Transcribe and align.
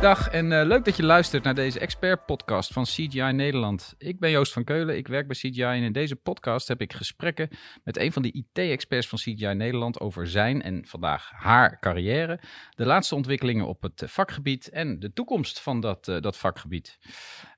Dag 0.00 0.28
en 0.28 0.52
eh, 0.52 0.66
leuk 0.66 0.84
dat 0.84 0.96
je 0.96 1.02
luistert 1.02 1.42
naar 1.44 1.54
deze 1.54 1.78
expert-podcast 1.78 2.72
van 2.72 2.84
CGI 2.84 3.32
Nederland. 3.32 3.94
Ik 3.98 4.20
ben 4.20 4.30
Joost 4.30 4.52
van 4.52 4.64
Keulen, 4.64 4.96
ik 4.96 5.08
werk 5.08 5.26
bij 5.26 5.36
CGI 5.36 5.62
en 5.62 5.82
in 5.82 5.92
deze 5.92 6.16
podcast 6.16 6.68
heb 6.68 6.80
ik 6.80 6.92
gesprekken 6.92 7.48
met 7.84 7.98
een 7.98 8.12
van 8.12 8.22
de 8.22 8.32
IT-experts 8.32 9.08
van 9.08 9.18
CGI 9.18 9.54
Nederland 9.54 10.00
over 10.00 10.26
zijn 10.26 10.62
en 10.62 10.86
vandaag 10.86 11.30
haar 11.34 11.78
carrière, 11.78 12.40
de 12.74 12.86
laatste 12.86 13.14
ontwikkelingen 13.14 13.66
op 13.66 13.82
het 13.82 14.02
vakgebied 14.06 14.68
en 14.68 14.98
de 14.98 15.12
toekomst 15.12 15.60
van 15.60 15.80
dat, 15.80 16.08
eh, 16.08 16.20
dat 16.20 16.36
vakgebied. 16.36 16.98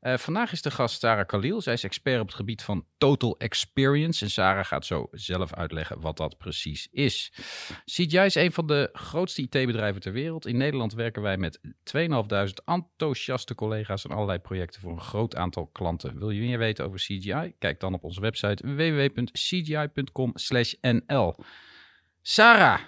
Eh, 0.03 0.17
vandaag 0.17 0.53
is 0.53 0.63
de 0.63 0.71
gast 0.71 1.01
Sarah 1.01 1.27
Khalil. 1.27 1.61
Zij 1.61 1.73
is 1.73 1.85
expert 1.85 2.21
op 2.21 2.27
het 2.27 2.37
gebied 2.37 2.63
van 2.63 2.87
Total 2.99 3.39
Experience. 3.39 4.25
En 4.25 4.31
Sarah 4.31 4.65
gaat 4.65 4.87
zo 4.87 5.09
zelf 5.11 5.55
uitleggen 5.55 6.01
wat 6.01 6.17
dat 6.17 6.39
precies 6.39 6.89
is. 6.91 7.33
CGI 7.85 8.19
is 8.19 8.35
een 8.35 8.53
van 8.53 8.67
de 8.67 8.89
grootste 8.93 9.43
IT-bedrijven 9.43 10.01
ter 10.01 10.13
wereld. 10.13 10.47
In 10.47 10.57
Nederland 10.57 10.93
werken 10.95 11.23
wij 11.23 11.37
met 11.37 11.61
2.500 11.85 12.63
enthousiaste 12.65 13.55
collega's 13.55 14.05
aan 14.07 14.13
allerlei 14.17 14.39
projecten 14.39 14.81
voor 14.81 14.93
een 14.93 15.01
groot 15.01 15.37
aantal 15.37 15.67
klanten. 15.67 16.19
Wil 16.19 16.31
je 16.31 16.41
meer 16.41 16.59
weten 16.59 16.85
over 16.85 16.99
CGI? 16.99 17.55
Kijk 17.59 17.81
dan 17.81 17.95
op 17.95 18.05
onze 18.05 18.21
website 18.21 18.67
www.cgi.com/nl. 19.97 21.35
Sarah, 22.23 22.81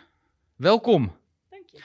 welkom. 0.56 1.16
Dank 1.50 1.68
je. 1.70 1.80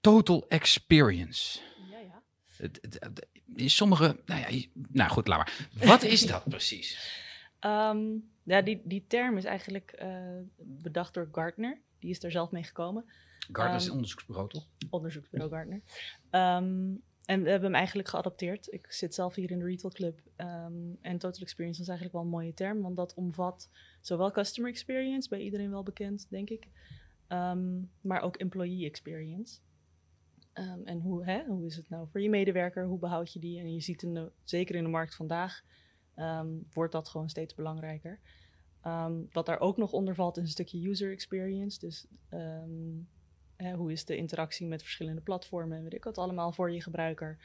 Total 0.00 0.44
Experience. 0.48 1.60
Ja, 1.90 1.98
ja. 1.98 2.22
Het- 2.56 2.78
het- 2.82 2.96
het- 3.00 3.26
In 3.32 3.33
sommige. 3.56 4.16
Nou 4.26 4.40
ja, 4.40 4.66
nou 4.88 5.10
goed, 5.10 5.28
laat 5.28 5.38
maar. 5.38 5.68
Wat 5.86 6.02
is 6.02 6.26
dat 6.26 6.44
precies? 6.54 7.22
Ehm, 7.60 8.02
ja, 8.42 8.62
die, 8.62 8.80
die 8.84 9.04
term 9.06 9.36
is 9.36 9.44
eigenlijk 9.44 9.90
eh, 9.90 10.38
bedacht 10.56 11.14
door 11.14 11.28
Gartner. 11.32 11.80
Die 11.98 12.10
is 12.10 12.22
er 12.22 12.30
zelf 12.30 12.50
mee 12.50 12.62
gekomen. 12.62 13.04
Gartner 13.38 13.74
is 13.74 13.82
een 13.82 13.86
Ehm, 13.86 13.94
onderzoeksbureau, 13.94 14.48
toch? 14.48 14.66
Onderzoeksbureau 14.90 15.52
Gartner. 15.52 15.82
Ehm, 16.30 16.94
en 17.24 17.42
we 17.42 17.50
hebben 17.50 17.62
hem 17.62 17.74
eigenlijk 17.74 18.08
geadapteerd. 18.08 18.72
Ik 18.72 18.92
zit 18.92 19.14
zelf 19.14 19.34
hier 19.34 19.50
in 19.50 19.58
de 19.58 19.64
Retail 19.64 19.92
Club. 19.92 20.20
en 21.00 21.18
Total 21.18 21.40
Experience 21.42 21.80
is 21.80 21.88
eigenlijk 21.88 22.12
wel 22.16 22.22
een 22.24 22.30
mooie 22.30 22.54
term. 22.54 22.80
Want 22.80 22.96
dat 22.96 23.14
omvat 23.14 23.70
zowel 24.00 24.30
customer 24.30 24.70
experience, 24.70 25.28
bij 25.28 25.40
iedereen 25.40 25.70
wel 25.70 25.82
bekend, 25.82 26.26
denk 26.30 26.50
ik. 26.50 26.68
maar 28.00 28.22
ook 28.22 28.36
employee 28.36 28.86
experience. 28.86 29.58
Ehm, 30.54 30.80
en 30.84 31.00
hoe, 31.00 31.24
hè, 31.24 31.44
hoe 31.44 31.66
is 31.66 31.76
het 31.76 31.88
nou 31.88 32.08
voor 32.10 32.20
je 32.20 32.28
medewerker? 32.28 32.86
Hoe 32.86 32.98
behoud 32.98 33.32
je 33.32 33.38
die? 33.38 33.58
En 33.58 33.74
je 33.74 33.80
ziet 33.80 34.02
in 34.02 34.30
zeker 34.44 34.74
in 34.74 34.82
de 34.82 34.90
markt 34.90 35.14
vandaag 35.14 35.62
ehm, 36.14 36.48
wordt 36.72 36.92
dat 36.92 37.08
gewoon 37.08 37.28
steeds 37.28 37.54
belangrijker. 37.54 38.20
Ehm, 38.80 39.22
wat 39.32 39.46
daar 39.46 39.60
ook 39.60 39.76
nog 39.76 39.92
onder 39.92 40.14
valt 40.14 40.36
is 40.36 40.42
een 40.42 40.48
stukje 40.48 40.88
user 40.88 41.12
experience. 41.12 41.78
Dus 41.78 42.06
hè, 43.56 43.74
hoe 43.74 43.92
is 43.92 44.04
de 44.04 44.16
interactie 44.16 44.66
met 44.66 44.82
verschillende 44.82 45.20
platformen 45.20 45.76
en 45.76 45.82
weet 45.82 45.94
ik 45.94 46.04
wat 46.04 46.18
allemaal 46.18 46.52
voor 46.52 46.70
je 46.72 46.82
gebruiker. 46.82 47.38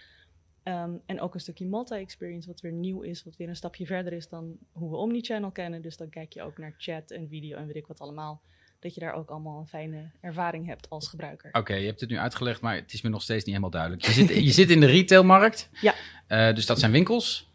En 1.05 1.19
ook 1.19 1.33
een 1.33 1.39
stukje 1.39 1.65
multi-experience, 1.65 2.47
wat 2.47 2.61
weer 2.61 2.71
nieuw 2.71 3.01
is, 3.01 3.23
wat 3.23 3.35
weer 3.35 3.49
een 3.49 3.55
stapje 3.55 3.85
verder 3.85 4.13
is 4.13 4.27
dan 4.27 4.57
hoe 4.71 4.89
we 4.89 4.95
Omnichannel 4.95 5.51
kennen. 5.51 5.81
Dus 5.81 5.97
dan 5.97 6.09
kijk 6.09 6.33
je 6.33 6.41
ook 6.41 6.57
naar 6.57 6.73
chat 6.77 7.11
en 7.11 7.27
video 7.27 7.57
en 7.57 7.65
weet 7.65 7.75
ik 7.75 7.87
wat 7.87 7.99
allemaal. 7.99 8.41
Dat 8.79 8.93
je 8.93 8.99
daar 8.99 9.13
ook 9.13 9.29
allemaal 9.29 9.59
een 9.59 9.67
fijne 9.67 10.09
ervaring 10.21 10.65
hebt 10.65 10.89
als 10.89 11.07
gebruiker. 11.07 11.49
Oké, 11.53 11.73
je 11.73 11.85
hebt 11.85 11.99
het 11.99 12.09
nu 12.09 12.17
uitgelegd, 12.17 12.61
maar 12.61 12.75
het 12.75 12.93
is 12.93 13.01
me 13.01 13.09
nog 13.09 13.21
steeds 13.21 13.39
niet 13.45 13.55
helemaal 13.55 13.69
duidelijk. 13.69 14.05
Je 14.05 14.11
zit, 14.11 14.29
je 14.29 14.51
zit 14.51 14.69
in 14.69 14.79
de 14.79 14.85
retailmarkt. 14.85 15.69
Ja. 15.81 15.93
Eh, 16.27 16.55
dus 16.55 16.65
dat 16.65 16.79
zijn 16.79 16.91
winkels. 16.91 17.47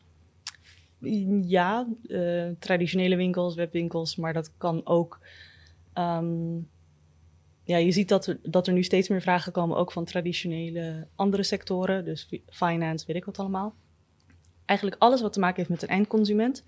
Ja, 1.42 1.86
eh, 2.08 2.44
traditionele 2.58 3.16
winkels, 3.16 3.54
webwinkels, 3.54 4.16
maar 4.16 4.32
dat 4.32 4.52
kan 4.56 4.80
ook. 4.86 5.20
ehm, 5.92 6.56
ja, 7.66 7.76
je 7.76 7.92
ziet 7.92 8.08
dat 8.08 8.26
er, 8.26 8.38
dat 8.42 8.66
er 8.66 8.72
nu 8.72 8.82
steeds 8.82 9.08
meer 9.08 9.20
vragen 9.22 9.52
komen, 9.52 9.76
ook 9.76 9.92
van 9.92 10.04
traditionele 10.04 11.06
andere 11.14 11.42
sectoren, 11.42 12.04
dus 12.04 12.22
fi- 12.28 12.42
finance, 12.46 13.06
weet 13.06 13.16
ik 13.16 13.24
wat 13.24 13.38
allemaal. 13.38 13.74
Eigenlijk 14.64 15.00
alles 15.02 15.20
wat 15.20 15.32
te 15.32 15.40
maken 15.40 15.56
heeft 15.56 15.68
met 15.68 15.82
een 15.82 15.88
eindconsument, 15.88 16.64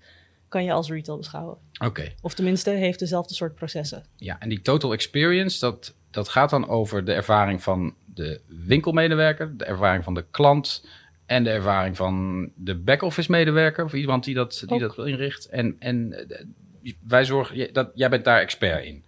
kan 0.49 0.63
je 0.63 0.71
als 0.71 0.89
retail 0.89 1.17
beschouwen. 1.17 1.57
Oké, 1.85 2.11
Of 2.21 2.33
tenminste, 2.33 2.69
heeft 2.69 2.99
dezelfde 2.99 3.33
soort 3.33 3.55
processen. 3.55 4.03
ja. 4.15 4.39
En 4.39 4.49
die 4.49 4.61
total 4.61 4.93
experience, 4.93 5.59
dat, 5.59 5.93
dat 6.11 6.29
gaat 6.29 6.49
dan 6.49 6.67
over 6.67 7.05
de 7.05 7.13
ervaring 7.13 7.63
van 7.63 7.95
de 8.13 8.41
winkelmedewerker, 8.47 9.57
de 9.57 9.65
ervaring 9.65 10.03
van 10.03 10.13
de 10.13 10.25
klant 10.31 10.85
en 11.25 11.43
de 11.43 11.49
ervaring 11.49 11.95
van 11.95 12.45
de 12.55 12.75
back-office 12.75 13.31
medewerker 13.31 13.83
of 13.85 13.93
iemand 13.93 14.23
die 14.23 14.35
dat, 14.35 14.59
die 14.59 14.69
Ook. 14.69 14.79
dat 14.79 14.95
wil 14.95 15.05
inricht. 15.05 15.45
En, 15.45 15.75
en 15.79 16.27
eh, 16.29 16.93
wij 17.07 17.25
zorgen, 17.25 17.73
dat, 17.73 17.91
jij 17.95 18.09
bent 18.09 18.25
daar 18.25 18.39
expert 18.39 18.85
in. 18.85 19.03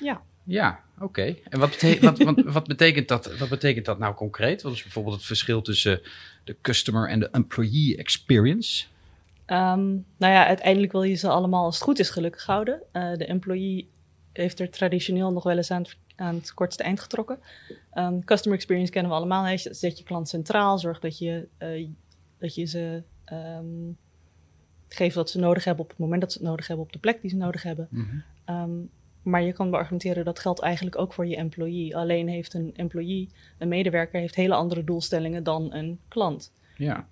Ja. 0.00 0.22
Ja, 0.44 0.80
oké. 0.98 1.36
En 1.48 1.58
wat, 1.58 1.80
wat, 2.00 2.18
wat, 2.18 2.42
wat, 2.44 2.66
betekent 2.66 3.08
dat, 3.08 3.36
wat 3.38 3.48
betekent 3.48 3.84
dat 3.84 3.98
nou 3.98 4.14
concreet? 4.14 4.62
Wat 4.62 4.72
is 4.72 4.82
bijvoorbeeld 4.82 5.14
het 5.14 5.24
verschil 5.24 5.62
tussen 5.62 6.00
de 6.44 6.56
customer 6.62 7.08
en 7.08 7.20
de 7.20 7.28
employee 7.30 7.96
experience? 7.96 8.84
Ehm, 9.52 9.90
nou 10.18 10.32
ja, 10.32 10.46
uiteindelijk 10.46 10.92
wil 10.92 11.02
je 11.02 11.14
ze 11.14 11.28
allemaal 11.28 11.64
als 11.64 11.74
het 11.74 11.84
goed 11.84 11.98
is 11.98 12.10
gelukkig 12.10 12.46
houden. 12.46 12.82
Eh, 12.92 13.12
de 13.12 13.26
employee 13.26 13.90
heeft 14.32 14.60
er 14.60 14.70
traditioneel 14.70 15.32
nog 15.32 15.42
wel 15.42 15.56
eens 15.56 15.70
aan 15.70 15.82
het, 15.82 15.96
aan 16.16 16.34
het 16.34 16.54
kortste 16.54 16.82
eind 16.82 17.00
getrokken. 17.00 17.38
Ehm, 17.90 18.20
customer 18.20 18.58
experience 18.58 18.92
kennen 18.92 19.10
we 19.10 19.16
allemaal. 19.16 19.44
Hè. 19.44 19.56
Zet 19.56 19.98
je 19.98 20.04
klant 20.04 20.28
centraal, 20.28 20.78
zorg 20.78 21.00
dat 21.00 21.18
je, 21.18 21.48
eh, 21.58 21.88
dat 22.38 22.54
je 22.54 22.64
ze 22.64 23.02
ehm, 23.24 23.92
geeft 24.88 25.14
wat 25.14 25.30
ze 25.30 25.38
nodig 25.38 25.64
hebben 25.64 25.84
op 25.84 25.90
het 25.90 25.98
moment 25.98 26.20
dat 26.20 26.32
ze 26.32 26.38
het 26.38 26.46
nodig 26.46 26.66
hebben, 26.66 26.86
op 26.86 26.92
de 26.92 26.98
plek 26.98 27.20
die 27.20 27.30
ze 27.30 27.36
nodig 27.36 27.62
hebben. 27.62 27.88
Ehm, 28.44 28.70
maar 29.22 29.42
je 29.42 29.52
kan 29.52 29.70
beargumenteren 29.70 30.24
dat 30.24 30.38
geldt 30.38 30.60
eigenlijk 30.60 30.98
ook 30.98 31.12
voor 31.12 31.26
je 31.26 31.36
employee. 31.36 31.96
Alleen 31.96 32.28
heeft 32.28 32.54
een 32.54 32.72
employee, 32.76 33.28
een 33.58 33.68
medewerker, 33.68 34.20
heeft 34.20 34.34
hele 34.34 34.54
andere 34.54 34.84
doelstellingen 34.84 35.42
dan 35.42 35.74
een 35.74 36.00
klant. 36.08 36.52
Ja, 36.76 37.08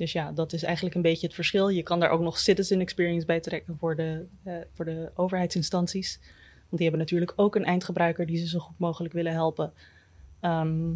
dus 0.00 0.12
ja, 0.12 0.32
dat 0.32 0.52
is 0.52 0.62
eigenlijk 0.62 0.94
een 0.94 1.02
beetje 1.02 1.26
het 1.26 1.34
verschil. 1.34 1.68
Je 1.68 1.82
kan 1.82 2.00
daar 2.00 2.10
ook 2.10 2.20
nog 2.20 2.38
citizen 2.38 2.80
experience 2.80 3.26
bij 3.26 3.40
trekken 3.40 3.76
voor 3.78 3.96
de, 3.96 4.26
eh, 4.44 4.54
voor 4.72 4.84
de 4.84 5.10
overheidsinstanties. 5.14 6.18
Want 6.52 6.70
die 6.70 6.82
hebben 6.82 7.00
natuurlijk 7.00 7.32
ook 7.36 7.54
een 7.54 7.64
eindgebruiker 7.64 8.26
die 8.26 8.36
ze 8.36 8.48
zo 8.48 8.58
goed 8.58 8.78
mogelijk 8.78 9.14
willen 9.14 9.32
helpen. 9.32 9.72
Ehm, 10.40 10.88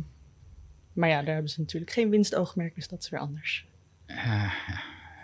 maar 0.93 1.09
ja, 1.09 1.23
daar 1.23 1.35
hebben 1.35 1.51
ze 1.51 1.61
natuurlijk 1.61 1.93
geen 1.93 2.11
winstoogmerk, 2.11 2.75
dus 2.75 2.89
dat 2.89 3.03
is 3.03 3.09
weer 3.09 3.21
anders. 3.21 3.67
Ja, 4.07 4.53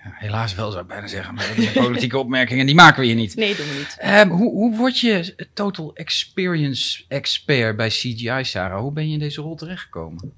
helaas 0.03 0.55
wel 0.55 0.71
zou 0.71 0.83
ik 0.83 0.89
bijna 0.89 1.07
zeggen. 1.07 1.35
Maar 1.35 1.55
dat 1.57 1.73
politieke 1.73 2.19
opmerkingen, 2.25 2.67
die 2.67 2.75
maken 2.75 3.01
we 3.01 3.07
hier 3.07 3.15
niet. 3.15 3.37
Nee, 3.37 3.57
doen 3.57 3.67
we 3.67 3.75
niet. 3.79 3.97
Ehm, 3.99 4.29
hoe, 4.29 4.51
hoe 4.51 4.77
word 4.77 4.99
je 4.99 5.49
total 5.53 5.95
experience 5.95 7.05
expert 7.09 7.77
bij 7.77 7.89
CGI, 7.89 8.45
Sarah? 8.45 8.81
Hoe 8.81 8.93
ben 8.93 9.07
je 9.07 9.13
in 9.13 9.19
deze 9.19 9.41
rol 9.41 9.57
terechtgekomen? 9.57 10.33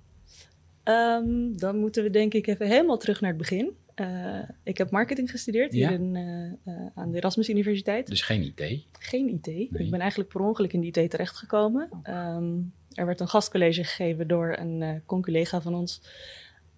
Ehm, 0.82 1.56
dan 1.56 1.76
moeten 1.76 2.02
we 2.02 2.10
denk 2.10 2.34
ik 2.34 2.46
even 2.46 2.66
helemaal 2.66 2.98
terug 2.98 3.20
naar 3.20 3.30
het 3.30 3.38
begin. 3.38 3.76
Eh, 3.94 4.38
ik 4.62 4.78
heb 4.78 4.90
marketing 4.90 5.30
gestudeerd 5.30 5.72
Ja. 5.72 5.88
hier 5.88 6.00
in, 6.00 6.16
eh, 6.16 6.74
eh, 6.74 6.86
aan 6.94 7.10
de 7.10 7.16
Erasmus 7.16 7.48
Universiteit. 7.48 8.06
Dus 8.06 8.22
geen 8.22 8.42
idee. 8.42 8.84
Geen 8.98 9.28
IT. 9.28 9.46
Ik 9.46 9.90
ben 9.90 10.00
eigenlijk 10.00 10.30
per 10.30 10.40
ongeluk 10.40 10.72
in 10.72 10.80
de 10.80 10.86
IT 10.86 11.10
terechtgekomen. 11.10 11.88
Ehm, 12.02 12.52
er 12.92 13.06
werd 13.06 13.20
een 13.20 13.28
gastcollege 13.28 13.84
gegeven 13.84 14.28
door 14.28 14.56
een 14.58 15.02
conculega 15.06 15.60
van 15.60 15.74
ons. 15.74 16.02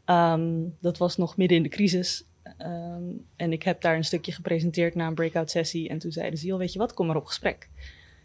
Ehm, 0.05 0.53
dat 0.81 0.99
was 0.99 1.17
nog 1.17 1.37
midden 1.37 1.57
in 1.57 1.63
de 1.63 1.69
crisis. 1.69 2.25
En 3.37 3.53
ik 3.53 3.63
heb 3.63 3.81
daar 3.81 3.97
een 3.97 4.05
stukje 4.05 4.33
gepresenteerd 4.33 4.95
na 4.95 5.07
een 5.07 5.15
breakout 5.15 5.51
sessie. 5.51 5.89
En 5.89 5.99
toen 5.99 6.13
zeiden 6.13 6.39
ze, 6.39 6.47
joh, 6.47 6.59
weet 6.59 6.73
je 6.73 6.79
wat, 6.79 6.95
kom 6.95 7.07
maar 7.07 7.17
op 7.17 7.25
gesprek. 7.25 7.69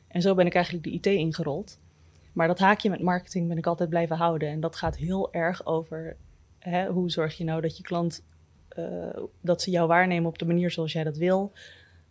En 0.07 0.21
zo 0.21 0.35
ben 0.35 0.45
ik 0.45 0.53
eigenlijk 0.53 0.83
de 0.83 0.91
IT 0.91 1.05
ingerold. 1.05 1.79
Maar 2.33 2.47
dat 2.47 2.59
haakje 2.59 2.89
met 2.89 3.01
marketing 3.01 3.47
ben 3.47 3.57
ik 3.57 3.67
altijd 3.67 3.89
blijven 3.89 4.15
houden. 4.15 4.49
En 4.49 4.59
dat 4.59 4.75
gaat 4.75 4.97
heel 4.97 5.33
erg 5.33 5.65
over 5.65 6.15
hè, 6.59 6.87
hoe 6.87 7.11
zorg 7.11 7.37
je 7.37 7.43
nou 7.43 7.61
dat 7.61 7.77
je 7.77 7.83
klant, 7.83 8.23
eh, 8.67 9.17
dat 9.41 9.61
ze 9.61 9.71
jou 9.71 9.87
waarnemen 9.87 10.29
op 10.29 10.37
de 10.37 10.45
manier 10.45 10.71
zoals 10.71 10.91
jij 10.91 11.03
dat 11.03 11.17
wil. 11.17 11.51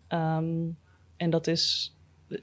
Ehm, 0.08 0.66
en 1.16 1.30
dat 1.30 1.46
is 1.46 1.94
eh, 2.28 2.38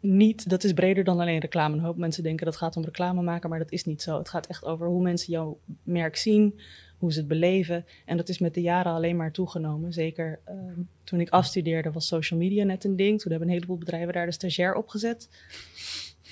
niet, 0.00 0.48
dat 0.48 0.64
is 0.64 0.72
breder 0.72 1.04
dan 1.04 1.20
alleen 1.20 1.40
reclame. 1.40 1.76
Een 1.76 1.84
hoop 1.84 1.96
mensen 1.96 2.22
denken 2.22 2.46
dat 2.46 2.56
gaat 2.56 2.76
om 2.76 2.84
reclame 2.84 3.22
maken, 3.22 3.50
maar 3.50 3.58
dat 3.58 3.72
is 3.72 3.84
niet 3.84 4.02
zo. 4.02 4.18
Het 4.18 4.28
gaat 4.28 4.46
echt 4.46 4.64
over 4.64 4.86
hoe 4.86 5.02
mensen 5.02 5.32
jouw 5.32 5.58
merk 5.82 6.16
zien, 6.16 6.60
hoe 6.98 7.12
ze 7.12 7.18
het 7.18 7.28
beleven. 7.28 7.84
En 8.04 8.16
dat 8.16 8.28
is 8.28 8.38
met 8.38 8.54
de 8.54 8.60
jaren 8.60 8.92
alleen 8.92 9.16
maar 9.16 9.32
toegenomen. 9.32 9.92
Zeker 9.92 10.40
ehm, 10.44 10.80
toen 11.04 11.20
ik 11.20 11.28
afstudeerde 11.28 11.92
was 11.92 12.06
social 12.06 12.38
media 12.38 12.64
net 12.64 12.84
een 12.84 12.96
ding. 12.96 13.20
Toen 13.20 13.30
hebben 13.30 13.48
een 13.48 13.54
heleboel 13.54 13.78
bedrijven 13.78 14.12
daar 14.12 14.26
de 14.26 14.32
stagiair 14.32 14.74
op 14.74 14.88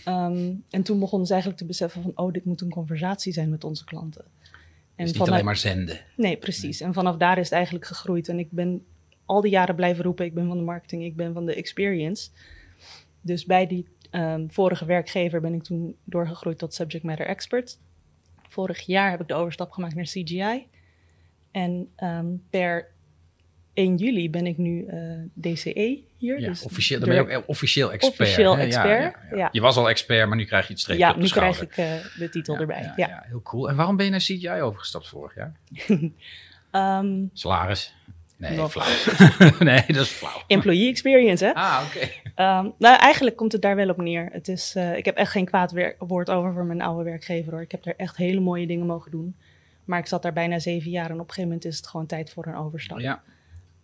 Ehm, 0.05 0.53
en 0.71 0.83
toen 0.83 0.99
begonnen 0.99 1.27
ze 1.27 1.33
eigenlijk 1.33 1.63
te 1.63 1.69
beseffen 1.69 2.03
van, 2.03 2.13
oh, 2.15 2.33
dit 2.33 2.45
moet 2.45 2.61
een 2.61 2.71
conversatie 2.71 3.33
zijn 3.33 3.51
met 3.51 3.65
onze 3.65 3.85
klanten. 3.85 4.25
En 4.25 5.05
Dus 5.05 5.07
niet 5.07 5.13
vanuit- 5.17 5.31
alleen 5.33 5.45
maar 5.45 5.57
zenden. 5.57 6.01
Nee, 6.17 6.37
precies. 6.37 6.81
En 6.81 6.93
vanaf 6.93 7.17
daar 7.17 7.39
is 7.39 7.45
het 7.45 7.53
eigenlijk 7.53 7.85
gegroeid. 7.87 8.29
En 8.29 8.39
ik 8.39 8.51
ben 8.51 8.85
al 9.25 9.41
die 9.41 9.51
jaren 9.51 9.75
blijven 9.75 10.05
roepen: 10.05 10.25
ik 10.25 10.35
ben 10.35 10.47
van 10.47 10.57
de 10.57 10.63
marketing, 10.65 11.05
ik 11.05 11.17
ben 11.17 11.33
van 11.33 11.47
de 11.47 11.55
experience. 11.55 12.31
Dus 13.21 13.45
bij 13.45 13.67
die 13.67 13.87
ehm, 14.11 14.49
vorige 14.49 14.85
werkgever 14.85 15.41
ben 15.41 15.55
ik 15.55 15.63
toen 15.63 15.97
doorgegroeid 16.05 16.59
tot 16.59 16.75
subject 16.75 17.05
matter 17.05 17.27
expert. 17.27 17.79
Vorig 18.49 18.81
jaar 18.81 19.11
heb 19.11 19.21
ik 19.21 19.29
de 19.29 19.35
overstap 19.35 19.71
gemaakt 19.71 19.95
naar 19.95 20.05
CGI. 20.05 20.67
En 21.51 21.89
ehm, 21.97 22.27
per 22.51 22.89
1 23.75 23.97
juli 23.97 24.31
ben 24.31 24.47
ik 24.47 24.59
nu 24.59 24.87
uh, 24.93 25.53
DCE 25.53 26.03
hier. 26.19 26.41
Ja, 26.41 26.49
dus 26.49 26.63
officieel, 26.63 27.01
dan 27.01 27.09
ben 27.09 27.29
je 27.29 27.37
ook 27.37 27.49
officieel 27.49 27.93
expert. 27.93 28.21
Officieel 28.21 28.57
hè? 28.57 28.61
Ja, 28.61 28.67
expert, 28.67 29.17
ja, 29.31 29.37
ja. 29.37 29.49
Je 29.53 29.61
was 29.61 29.77
al 29.77 29.89
expert, 29.89 30.29
maar 30.29 30.37
nu 30.37 30.45
krijg 30.45 30.67
je 30.67 30.73
het 30.73 30.83
streepje 30.83 31.05
Ja, 31.05 31.17
nu 31.17 31.29
krijg 31.29 31.61
ik 31.63 31.77
uh, 31.77 31.95
de 32.19 32.29
titel 32.29 32.57
erbij. 32.57 32.93
Ja, 32.97 33.25
heel 33.27 33.43
cool. 33.43 33.69
En 33.69 33.77
waarom 33.77 33.97
ben 33.97 34.05
je 34.05 34.11
naar 34.11 34.21
CGI 34.21 34.61
overgestapt 34.61 35.09
vorig 35.09 35.35
jaar? 35.35 35.53
Um, 37.01 37.31
Salaris? 37.33 37.95
Nee, 38.37 38.57
Nog. 38.57 38.71
flauw. 38.71 39.51
nee, 39.59 39.85
dat 39.87 40.05
is 40.05 40.09
flauw. 40.09 40.43
employee 40.47 40.89
experience, 40.89 41.45
hè? 41.45 41.55
Ah, 41.55 41.85
oké. 41.87 42.01
Um, 42.43 42.75
nou, 42.79 42.99
eigenlijk 42.99 43.37
komt 43.37 43.53
het 43.53 43.63
daar 43.63 43.77
wel 43.77 43.89
op 43.89 43.97
neer. 43.97 44.29
Het 44.33 44.49
is, 44.49 44.75
uh, 44.77 44.97
ik 44.97 45.05
heb 45.05 45.17
echt 45.17 45.31
geen 45.31 45.45
kwaad 45.45 45.75
woord 45.99 46.31
over 46.31 46.53
voor 46.53 46.65
mijn 46.65 46.83
oude 46.83 47.05
werkgever 47.05 47.53
hoor. 47.53 47.63
Ik 47.63 47.71
heb 47.71 47.83
daar 47.83 47.95
echt 47.97 48.17
hele 48.17 48.41
mooie 48.41 48.67
dingen 48.67 48.87
mogen 48.87 49.11
doen. 49.11 49.37
Maar 49.85 49.99
ik 49.99 50.07
zat 50.07 50.23
daar 50.23 50.33
bijna 50.33 50.59
zeven 50.59 50.91
jaar 50.91 51.11
en 51.11 51.13
op 51.13 51.19
een 51.19 51.27
gegeven 51.27 51.49
moment 51.49 51.65
is 51.65 51.77
het 51.77 51.87
gewoon 51.87 52.07
tijd 52.07 52.31
voor 52.31 52.47
een 52.47 52.57
overstap. 52.57 53.01
Ja, 53.01 53.23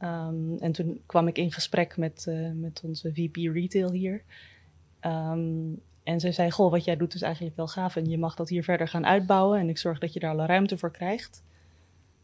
Um, 0.03 0.57
en 0.59 0.73
toen 0.73 1.01
kwam 1.07 1.29
ik 1.29 1.39
in 1.39 1.53
gesprek 1.53 1.97
met, 1.97 2.25
uh, 2.29 2.51
met 2.55 2.81
onze 2.85 3.13
VP 3.15 3.37
Retail 3.37 3.91
hier. 3.93 4.23
Um, 5.07 5.81
en 6.03 6.21
ze 6.21 6.33
zei, 6.33 6.51
goh, 6.51 6.71
wat 6.71 6.85
jij 6.85 6.97
doet 6.97 7.15
is 7.15 7.23
eigenlijk 7.23 7.57
wel 7.57 7.69
gaaf 7.69 7.97
en 7.97 8.05
je 8.05 8.19
mag 8.19 8.35
dat 8.35 8.49
hier 8.49 8.65
verder 8.65 8.89
gaan 8.89 9.07
uitbouwen. 9.07 9.59
En 9.59 9.69
ik 9.69 9.79
zorg 9.79 9.99
dat 9.99 10.13
je 10.13 10.21
daar 10.21 10.31
alle 10.31 10.47
ruimte 10.47 10.79
voor 10.79 10.91
krijgt. 10.91 11.43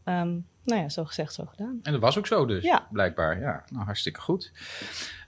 Um, 0.05 0.45
nou 0.63 0.81
ja, 0.81 0.89
zo 0.89 1.05
gezegd, 1.05 1.33
zo 1.33 1.45
gedaan. 1.45 1.79
en 1.83 1.91
dat 1.91 2.01
was 2.01 2.17
ook 2.17 2.27
zo 2.27 2.45
dus, 2.45 2.63
Ja. 2.63 2.87
blijkbaar. 2.91 3.39
Ja, 3.39 3.63
nou, 3.71 3.85
hartstikke 3.85 4.19
goed. 4.21 4.51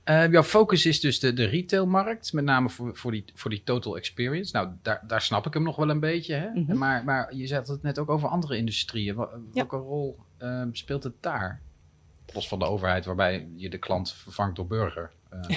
Uh, 0.09 0.31
jouw 0.31 0.43
focus 0.43 0.85
is 0.85 0.99
dus 0.99 1.19
de, 1.19 1.33
de 1.33 1.45
retailmarkt, 1.45 2.33
met 2.33 2.43
name 2.43 2.69
voor, 2.69 2.95
voor, 2.95 3.11
die, 3.11 3.25
voor 3.33 3.49
die 3.49 3.63
total 3.63 3.97
experience. 3.97 4.55
Nou, 4.57 4.69
daar, 4.81 5.03
daar 5.07 5.21
snap 5.21 5.45
ik 5.45 5.53
hem 5.53 5.63
nog 5.63 5.75
wel 5.75 5.89
een 5.89 5.99
beetje. 5.99 6.33
Hè? 6.33 6.49
Mhm. 6.49 6.77
Maar, 6.77 7.03
maar 7.03 7.35
je 7.35 7.47
zet 7.47 7.67
het 7.67 7.81
net 7.81 7.99
ook 7.99 8.09
over 8.09 8.29
andere 8.29 8.57
industrieën. 8.57 9.15
Wel- 9.15 9.29
Ja. 9.31 9.39
Welke 9.53 9.75
rol 9.75 10.17
uh, 10.39 10.63
speelt 10.71 11.03
het 11.03 11.13
daar? 11.19 11.61
Los 12.33 12.47
van 12.47 12.59
de 12.59 12.65
overheid, 12.65 13.05
waarbij 13.05 13.47
je 13.55 13.69
de 13.69 13.77
klant 13.77 14.13
vervangt 14.13 14.55
door 14.55 14.67
burger. 14.67 15.11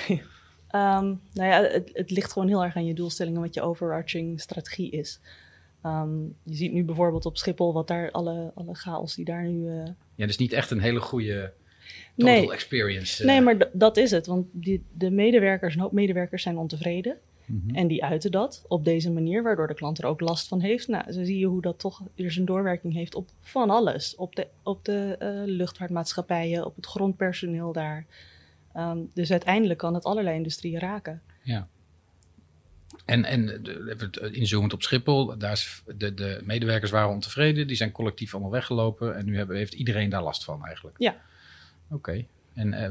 Uh, 0.09 0.21
Um, 0.75 1.21
nou 1.33 1.49
ja, 1.49 1.63
het, 1.63 1.91
het, 1.93 2.11
ligt 2.11 2.33
gewoon 2.33 2.49
heel 2.49 2.65
erg 2.65 2.77
aan 2.77 2.85
je 2.85 2.95
doelstellingen, 2.95 3.41
wat 3.41 3.55
je 3.55 3.63
overarching 3.63 4.41
strategie 4.41 4.91
is. 4.91 5.21
Um, 5.87 6.37
je 6.43 6.55
ziet 6.55 6.73
nu 6.73 6.85
bijvoorbeeld 6.85 7.27
op 7.27 7.37
Schiphol 7.37 7.73
wat 7.73 7.89
daar 7.89 8.11
alle, 8.11 8.53
alle 8.55 8.75
chaos 8.75 9.15
die 9.15 9.25
daar 9.25 9.45
nu. 9.47 9.71
Uh... 9.71 9.85
ja, 10.15 10.27
dus 10.27 10.37
niet 10.37 10.53
echt 10.53 10.71
een 10.71 10.81
hele 10.81 11.01
goede 11.01 11.53
total 12.17 12.35
nee. 12.35 12.53
experience. 12.53 13.25
Nee, 13.25 13.41
maar 13.41 13.69
dat 13.73 13.97
is 13.97 14.11
het. 14.11 14.27
Want 14.27 14.47
die, 14.53 14.85
de 14.93 15.11
medewerkers, 15.11 15.75
een 15.75 15.81
hoop 15.81 15.93
medewerkers 15.93 16.43
zijn 16.43 16.59
ontevreden. 16.59 17.19
Mhm. 17.53 17.75
En 17.75 17.87
die 17.87 18.05
uiten 18.05 18.31
dat 18.31 18.65
op 18.69 18.85
deze 18.85 19.11
manier, 19.11 19.43
waardoor 19.43 19.67
de 19.67 19.75
klant 19.75 19.99
er 19.99 20.07
ook 20.07 20.21
last 20.21 20.49
van 20.49 20.61
heeft. 20.61 20.89
Nou, 20.89 21.13
zo 21.13 21.25
zie 21.25 21.39
je 21.39 21.47
hoe 21.47 21.63
dat 21.63 21.79
toch 21.79 22.03
weer 22.15 22.31
zijn 22.31 22.45
doorwerking 22.45 22.93
heeft 22.95 23.15
op 23.15 23.29
van 23.41 23.71
alles. 23.71 24.15
Op 24.17 24.37
de, 24.37 24.47
op 24.63 24.85
de 24.85 25.17
uh, 25.23 25.55
luchtvaartmaatschappijen, 25.57 26.67
op 26.67 26.77
het 26.77 26.87
grondpersoneel 26.87 27.73
daar. 27.73 28.07
Um, 28.77 29.11
dus 29.15 29.31
uiteindelijk 29.31 29.79
kan 29.79 29.95
het 29.95 30.05
allerlei 30.05 30.37
industrieën 30.37 30.79
raken. 30.79 31.23
Ja. 31.43 31.69
En, 33.05 33.25
en 33.25 33.63
inzoomend 34.33 34.73
op 34.73 34.83
Schiphol, 34.83 35.39
daar 35.39 35.53
is 35.53 35.83
de, 35.97 36.15
de 36.15 36.41
medewerkers 36.45 36.91
waren 36.91 37.11
ontevreden, 37.11 37.67
die 37.67 37.77
zijn 37.77 37.93
collectief 37.93 38.33
allemaal 38.33 38.51
weggelopen 38.51 39.17
en 39.17 39.25
nu 39.25 39.37
hebben, 39.37 39.57
heeft 39.57 39.75
iedereen 39.75 40.11
daar 40.11 40.23
last 40.23 40.45
van 40.45 40.65
eigenlijk. 40.65 40.97
Ja. 40.99 41.17
Oké. 41.85 41.95
Okay. 41.95 42.27
En 42.55 42.73
uh, 42.73 42.89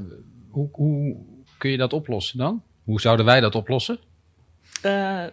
hoe, 0.50 0.70
hoe 0.72 1.16
kun 1.58 1.70
je 1.70 1.78
dat 1.78 1.94
oplossen 1.94 2.38
dan? 2.38 2.64
Hoe 2.84 3.02
zouden 3.02 3.26
wij 3.26 3.40
dat 3.40 3.56
oplossen? 3.56 4.00
Uh, 4.86 4.92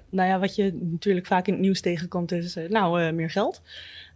nou 0.09 0.29
ja, 0.29 0.39
wat 0.39 0.55
je 0.55 0.79
natuurlijk 0.81 1.27
vaak 1.27 1.47
in 1.47 1.53
het 1.53 1.63
nieuws 1.63 1.81
tegenkomt 1.81 2.33
is, 2.33 2.57
uh, 2.57 2.69
nou, 2.69 3.03
uh, 3.03 3.13
meer 3.13 3.31
geld. 3.31 3.63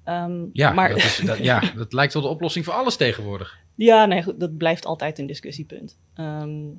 Um, 0.05 0.51
ja, 0.53 0.73
maar... 0.73 0.89
dat 0.89 0.99
is, 0.99 1.17
dat, 1.17 1.39
ja, 1.39 1.63
dat 1.77 1.93
lijkt 1.93 2.13
wel 2.13 2.23
de 2.23 2.29
oplossing 2.29 2.65
voor 2.65 2.75
alles 2.75 2.97
tegenwoordig. 2.97 3.59
Ja, 3.75 4.07
nee, 4.07 4.23
goed, 4.23 4.41
dat 4.41 4.57
blijft 4.57 4.85
altijd 4.85 5.19
een 5.19 5.27
discussiepunt. 5.27 5.99
Um, 6.17 6.71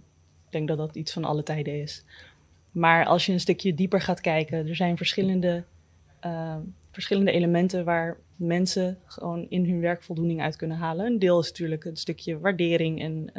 ik 0.46 0.52
denk 0.52 0.68
dat 0.68 0.78
dat 0.78 0.96
iets 0.96 1.14
van 1.14 1.24
alle 1.24 1.44
tijden 1.44 1.82
is. 1.82 2.04
Maar 2.72 3.06
als 3.06 3.26
je 3.26 3.32
een 3.32 3.40
stukje 3.40 3.74
dieper 3.74 4.02
gaat 4.02 4.22
kijken, 4.22 4.68
er 4.68 4.76
zijn 4.76 4.98
verschillende, 4.98 5.64
uh, 6.26 6.56
verschillende 6.92 7.32
elementen 7.32 7.86
waar 7.86 8.18
mensen 8.36 8.98
gewoon 9.06 9.46
in 9.50 9.66
hun 9.66 9.80
werk 9.80 10.04
voldoening 10.04 10.42
uit 10.42 10.56
kunnen 10.56 10.78
halen. 10.78 11.06
Een 11.06 11.20
deel 11.20 11.40
is 11.40 11.48
natuurlijk 11.48 11.86
een 11.86 11.98
stukje 11.98 12.40
waardering 12.40 13.02
en 13.02 13.30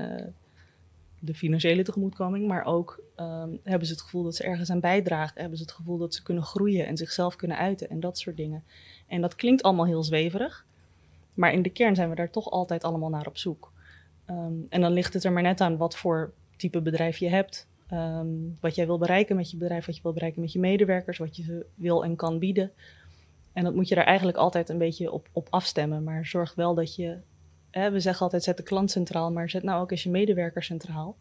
de 1.25 1.35
financiële 1.35 1.83
tegemoetkoming, 1.83 2.47
maar 2.47 2.65
ook 2.65 3.03
um, 3.17 3.61
hebben 3.63 3.87
ze 3.87 3.93
het 3.93 4.03
gevoel 4.03 4.23
dat 4.23 4.35
ze 4.35 4.45
ergens 4.45 4.71
aan 4.71 4.81
bijdragen, 4.81 5.41
hebben 5.41 5.59
ze 5.59 5.65
het 5.65 5.73
gevoel 5.73 5.99
dat 5.99 6.15
ze 6.15 6.23
kunnen 6.23 6.43
groeien 6.43 6.87
en 6.87 6.97
zichzelf 6.97 7.37
kunnen 7.37 7.57
uiten 7.57 7.89
en 7.91 8.01
dat 8.01 8.19
soort 8.19 8.37
dingen. 8.37 8.65
En 9.07 9.21
dat 9.21 9.35
klinkt 9.35 9.63
allemaal 9.63 9.87
heel 9.87 10.03
zweverig, 10.03 10.67
maar 11.35 11.53
in 11.53 11.63
de 11.63 11.71
kern 11.71 11.95
zijn 11.95 12.09
we 12.09 12.15
daar 12.15 12.31
toch 12.31 12.51
altijd 12.51 12.85
allemaal 12.85 13.11
naar 13.11 13.27
op 13.27 13.39
zoek. 13.39 13.73
Um, 14.31 14.67
en 14.69 14.81
dan 14.81 14.93
ligt 14.93 15.15
het 15.15 15.25
er 15.25 15.33
maar 15.33 15.43
net 15.43 15.61
aan 15.61 15.77
wat 15.77 15.97
voor 15.97 16.33
type 16.57 16.81
bedrijf 16.81 17.17
je 17.17 17.29
hebt, 17.29 17.69
um, 17.93 18.57
wat 18.61 18.75
jij 18.75 18.87
wil 18.87 18.99
bereiken 18.99 19.37
met 19.37 19.51
je 19.51 19.57
bedrijf, 19.57 19.87
wat 19.87 19.97
je 19.97 20.03
wil 20.03 20.13
bereiken 20.13 20.41
met 20.41 20.53
je 20.53 20.59
medewerkers, 20.59 21.19
wat 21.19 21.37
je 21.37 21.67
wil 21.75 22.05
en 22.05 22.17
kan 22.17 22.39
bieden. 22.39 22.73
En 23.53 23.65
dat 23.65 23.75
moet 23.75 23.89
je 23.89 23.95
daar 23.95 24.05
eigenlijk 24.05 24.39
altijd 24.39 24.69
een 24.69 24.79
beetje 24.79 25.13
op, 25.13 25.29
op 25.33 25.47
afstemmen. 25.51 26.05
Maar 26.05 26.27
zorg 26.27 26.55
wel 26.55 26.75
dat 26.75 26.95
je, 26.95 27.19
hè, 27.75 27.91
we 27.91 28.01
zeggen 28.01 28.23
altijd 28.25 28.43
zet 28.43 28.57
de 28.57 28.63
klant 28.63 28.91
centraal, 28.91 29.33
maar 29.33 29.51
zet 29.51 29.63
nou 29.63 29.81
ook 29.83 29.91
eens 29.91 30.03
je 30.03 30.11
medewerker 30.11 30.63
centraal. 30.63 31.17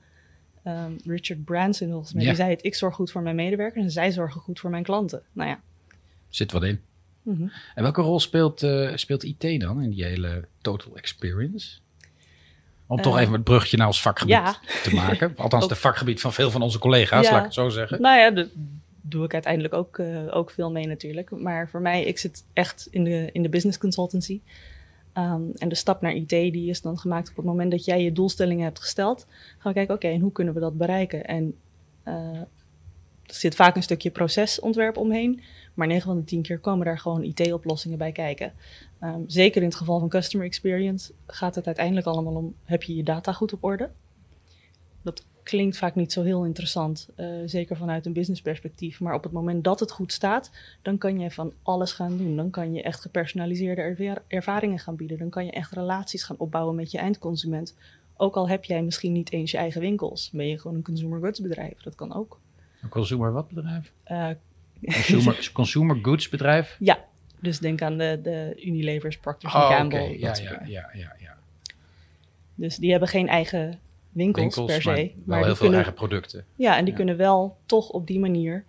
Um, 0.67 0.95
Richard 1.05 1.43
Branson, 1.43 1.89
volgens 1.89 2.13
mij, 2.13 2.21
Ja. 2.23 2.27
die 2.29 2.37
zei 2.37 2.49
het, 2.49 2.63
ik 2.65 2.75
zorg 2.75 2.95
goed 2.95 3.11
voor 3.11 3.21
mijn 3.21 3.35
medewerkers 3.35 3.83
en 3.83 3.91
zij 3.91 4.11
zorgen 4.11 4.41
goed 4.41 4.59
voor 4.59 4.69
mijn 4.69 4.83
klanten. 4.83 5.21
Nou 5.31 5.49
ja. 5.49 5.59
Zit 6.29 6.51
wat 6.51 6.63
in. 6.63 6.81
Mhm. 7.21 7.47
En 7.75 7.83
welke 7.83 8.01
rol 8.01 8.19
speelt, 8.19 8.63
uh, 8.63 8.91
speelt 8.95 9.23
IT 9.23 9.59
dan 9.59 9.81
in 9.81 9.89
die 9.89 10.03
hele 10.03 10.45
total 10.61 10.95
experience? 10.97 11.77
Om 12.87 13.01
toch 13.01 13.15
Eh, 13.15 13.21
even 13.21 13.33
het 13.33 13.43
bruggetje 13.43 13.77
naar 13.77 13.87
ons 13.87 14.01
vakgebied 14.01 14.33
ja. 14.35 14.55
te 14.83 14.93
maken. 14.95 15.33
Althans, 15.37 15.67
de 15.67 15.75
vakgebied 15.75 16.21
van 16.21 16.33
veel 16.33 16.51
van 16.51 16.61
onze 16.61 16.79
collega's, 16.79 17.25
Ja. 17.25 17.31
laat 17.31 17.39
ik 17.39 17.45
het 17.45 17.53
zo 17.53 17.69
zeggen. 17.69 18.01
Nou 18.01 18.19
ja, 18.19 18.31
daar 18.31 18.47
doe 19.01 19.25
ik 19.25 19.33
uiteindelijk 19.33 19.73
ook, 19.73 19.97
eh, 19.97 20.35
ook 20.35 20.51
veel 20.51 20.71
mee 20.71 20.87
natuurlijk. 20.87 21.31
Maar 21.31 21.69
voor 21.69 21.81
mij, 21.81 22.03
ik 22.03 22.17
zit 22.17 22.43
echt 22.53 22.87
in 22.91 23.03
de, 23.03 23.29
in 23.31 23.41
de 23.43 23.49
business 23.49 23.77
consultancy. 23.77 24.41
Um, 25.17 25.51
en 25.57 25.69
de 25.69 25.75
stap 25.75 26.01
naar 26.01 26.13
IT, 26.13 26.29
die 26.29 26.69
is 26.69 26.81
dan 26.81 26.97
gemaakt 26.97 27.29
op 27.29 27.35
het 27.35 27.45
moment 27.45 27.71
dat 27.71 27.85
jij 27.85 28.03
je 28.03 28.11
doelstellingen 28.11 28.63
hebt 28.63 28.79
gesteld. 28.79 29.25
Gaan 29.57 29.71
we 29.71 29.73
kijken, 29.73 29.95
oké, 29.95 30.07
en 30.07 30.19
hoe 30.19 30.31
kunnen 30.31 30.53
we 30.53 30.59
dat 30.59 30.77
bereiken? 30.77 31.25
En 31.25 31.55
eh, 32.03 32.39
er 33.25 33.35
zit 33.35 33.55
vaak 33.55 33.75
een 33.75 33.83
stukje 33.83 34.11
procesontwerp 34.11 34.97
omheen. 34.97 35.41
Maar 35.73 35.87
9 35.87 36.03
van 36.03 36.17
de 36.17 36.23
10 36.23 36.41
keer 36.41 36.59
komen 36.59 36.85
daar 36.85 36.99
gewoon 36.99 37.23
IT-oplossingen 37.23 37.97
bij 37.97 38.11
kijken. 38.11 38.53
Um, 39.03 39.23
zeker 39.27 39.61
in 39.61 39.67
het 39.67 39.77
geval 39.77 39.99
van 39.99 40.09
customer 40.09 40.47
experience 40.47 41.11
gaat 41.27 41.55
het 41.55 41.65
uiteindelijk 41.65 42.07
allemaal 42.07 42.35
om: 42.35 42.55
heb 42.63 42.83
je 42.83 42.95
je 42.95 43.03
data 43.03 43.31
goed 43.31 43.53
op 43.53 43.63
orde? 43.63 43.89
Klinkt 45.43 45.77
vaak 45.77 45.95
niet 45.95 46.11
zo 46.11 46.23
heel 46.23 46.45
interessant, 46.45 47.09
uh, 47.17 47.27
zeker 47.45 47.77
vanuit 47.77 48.05
een 48.05 48.13
businessperspectief. 48.13 48.99
Maar 48.99 49.13
op 49.13 49.23
het 49.23 49.31
moment 49.31 49.63
dat 49.63 49.79
het 49.79 49.91
goed 49.91 50.11
staat, 50.11 50.51
dan 50.81 50.97
kan 50.97 51.19
je 51.19 51.31
van 51.31 51.53
alles 51.63 51.91
gaan 51.91 52.17
doen. 52.17 52.35
Dan 52.35 52.49
kan 52.49 52.73
je 52.73 52.81
echt 52.81 53.01
gepersonaliseerde 53.01 53.81
erva 53.81 54.21
ervaringen 54.27 54.79
gaan 54.79 54.95
bieden. 54.95 55.17
Dan 55.17 55.29
kan 55.29 55.45
je 55.45 55.51
echt 55.51 55.71
relaties 55.71 56.23
gaan 56.23 56.37
opbouwen 56.37 56.75
met 56.75 56.91
je 56.91 56.97
eindconsument. 56.97 57.75
Ook 58.17 58.35
al 58.35 58.49
heb 58.49 58.63
jij 58.63 58.83
misschien 58.83 59.13
niet 59.13 59.31
eens 59.31 59.51
je 59.51 59.57
eigen 59.57 59.81
winkels, 59.81 60.29
ben 60.31 60.47
je 60.47 60.59
gewoon 60.59 60.77
een 60.77 60.83
consumer 60.83 61.19
goods 61.19 61.41
bedrijf. 61.41 61.81
Dat 61.81 61.95
kan 61.95 62.15
ook. 62.15 62.39
Een 62.81 62.89
consumer 62.89 63.31
wat 63.31 63.49
bedrijf? 63.49 63.91
Uh, 64.07 64.29
Consumer, 64.85 65.49
consumer 65.53 65.99
goods 66.01 66.29
bedrijf? 66.29 66.75
ja, 66.79 67.05
dus 67.39 67.59
denk 67.59 67.81
aan 67.81 67.97
de, 67.97 68.19
de 68.23 68.61
Unilevers, 68.65 69.17
Procter 69.17 69.49
Oh, 69.49 69.67
Gamble. 69.67 70.19
Ja, 70.19 70.35
ja, 70.65 70.89
ja, 70.93 71.15
ja. 71.19 71.37
Dus 72.55 72.77
die 72.77 72.91
hebben 72.91 73.09
geen 73.09 73.27
eigen 73.27 73.79
winkels, 74.13 74.55
Winkels, 74.55 74.71
per 74.71 74.81
se. 74.81 74.89
maar 74.89 74.95
wel 74.95 75.07
die 75.25 75.35
heel 75.35 75.45
veel 75.45 75.55
kunnen, 75.55 75.75
eigen 75.75 75.93
producten. 75.93 76.45
Ja, 76.55 76.77
en 76.77 76.83
die 76.83 76.89
Ja. 76.93 76.97
kunnen 76.99 77.17
wel 77.17 77.57
toch 77.65 77.89
op 77.89 78.07
die 78.07 78.19
manier, 78.19 78.63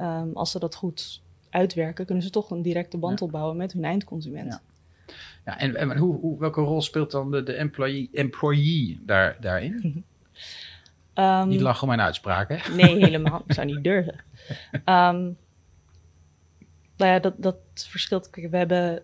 um, 0.00 0.30
als 0.34 0.50
ze 0.50 0.58
dat 0.58 0.74
goed 0.74 1.22
uitwerken, 1.50 2.06
kunnen 2.06 2.24
ze 2.24 2.30
toch 2.30 2.50
een 2.50 2.62
directe 2.62 2.96
band 2.96 3.18
Ja. 3.18 3.24
opbouwen 3.26 3.56
met 3.56 3.72
hun 3.72 3.84
eindconsument. 3.84 4.52
Ja. 4.52 4.60
Ja, 5.44 5.58
en, 5.58 5.76
en 5.76 5.96
hoe, 5.98 6.18
hoe, 6.20 6.38
welke 6.38 6.60
rol 6.60 6.82
speelt 6.82 7.10
dan 7.10 7.30
de, 7.30 7.42
de 7.42 7.52
employee, 7.52 8.08
employee 8.12 9.00
daar, 9.06 9.36
daarin? 9.40 10.04
Um, 11.14 11.48
Niet 11.48 11.60
lachen 11.60 11.82
om 11.82 11.88
mijn 11.88 12.00
uitspraak, 12.00 12.48
hè? 12.48 12.74
Nee, 12.74 12.96
helemaal. 13.04 13.42
Ik 13.46 13.52
zou 13.52 13.66
niet 13.66 13.84
durven. 13.84 14.14
Um, 14.72 15.36
nou 16.96 17.12
ja, 17.12 17.18
dat, 17.18 17.34
dat 17.36 17.56
verschilt. 17.74 18.30
Kijk, 18.30 18.50
we 18.50 18.56
hebben 18.56 19.02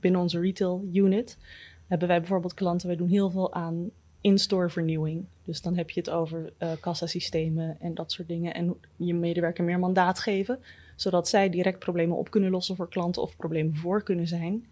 binnen 0.00 0.20
onze 0.20 0.40
retail 0.40 0.88
unit 0.92 1.38
hebben 1.86 2.08
wij 2.08 2.18
bijvoorbeeld 2.18 2.54
klanten. 2.54 2.86
Wij 2.86 2.96
doen 2.96 3.08
heel 3.08 3.30
veel 3.30 3.52
aan 3.54 3.90
in-store 4.20 4.70
vernieuwing. 4.70 5.24
Dus 5.44 5.62
dan 5.62 5.76
heb 5.76 5.90
je 5.90 6.00
het 6.00 6.10
over 6.10 6.52
uh, 6.58 6.70
kassasystemen 6.80 7.76
en 7.80 7.94
dat 7.94 8.12
soort 8.12 8.28
dingen. 8.28 8.54
En 8.54 8.76
je 8.96 9.14
medewerker 9.14 9.64
meer 9.64 9.78
mandaat 9.78 10.18
geven, 10.18 10.58
zodat 10.96 11.28
zij 11.28 11.50
direct 11.50 11.78
problemen 11.78 12.16
op 12.16 12.30
kunnen 12.30 12.50
lossen 12.50 12.76
voor 12.76 12.88
klanten 12.88 13.22
of 13.22 13.36
problemen 13.36 13.74
voor 13.76 14.02
kunnen 14.02 14.26
zijn. 14.26 14.66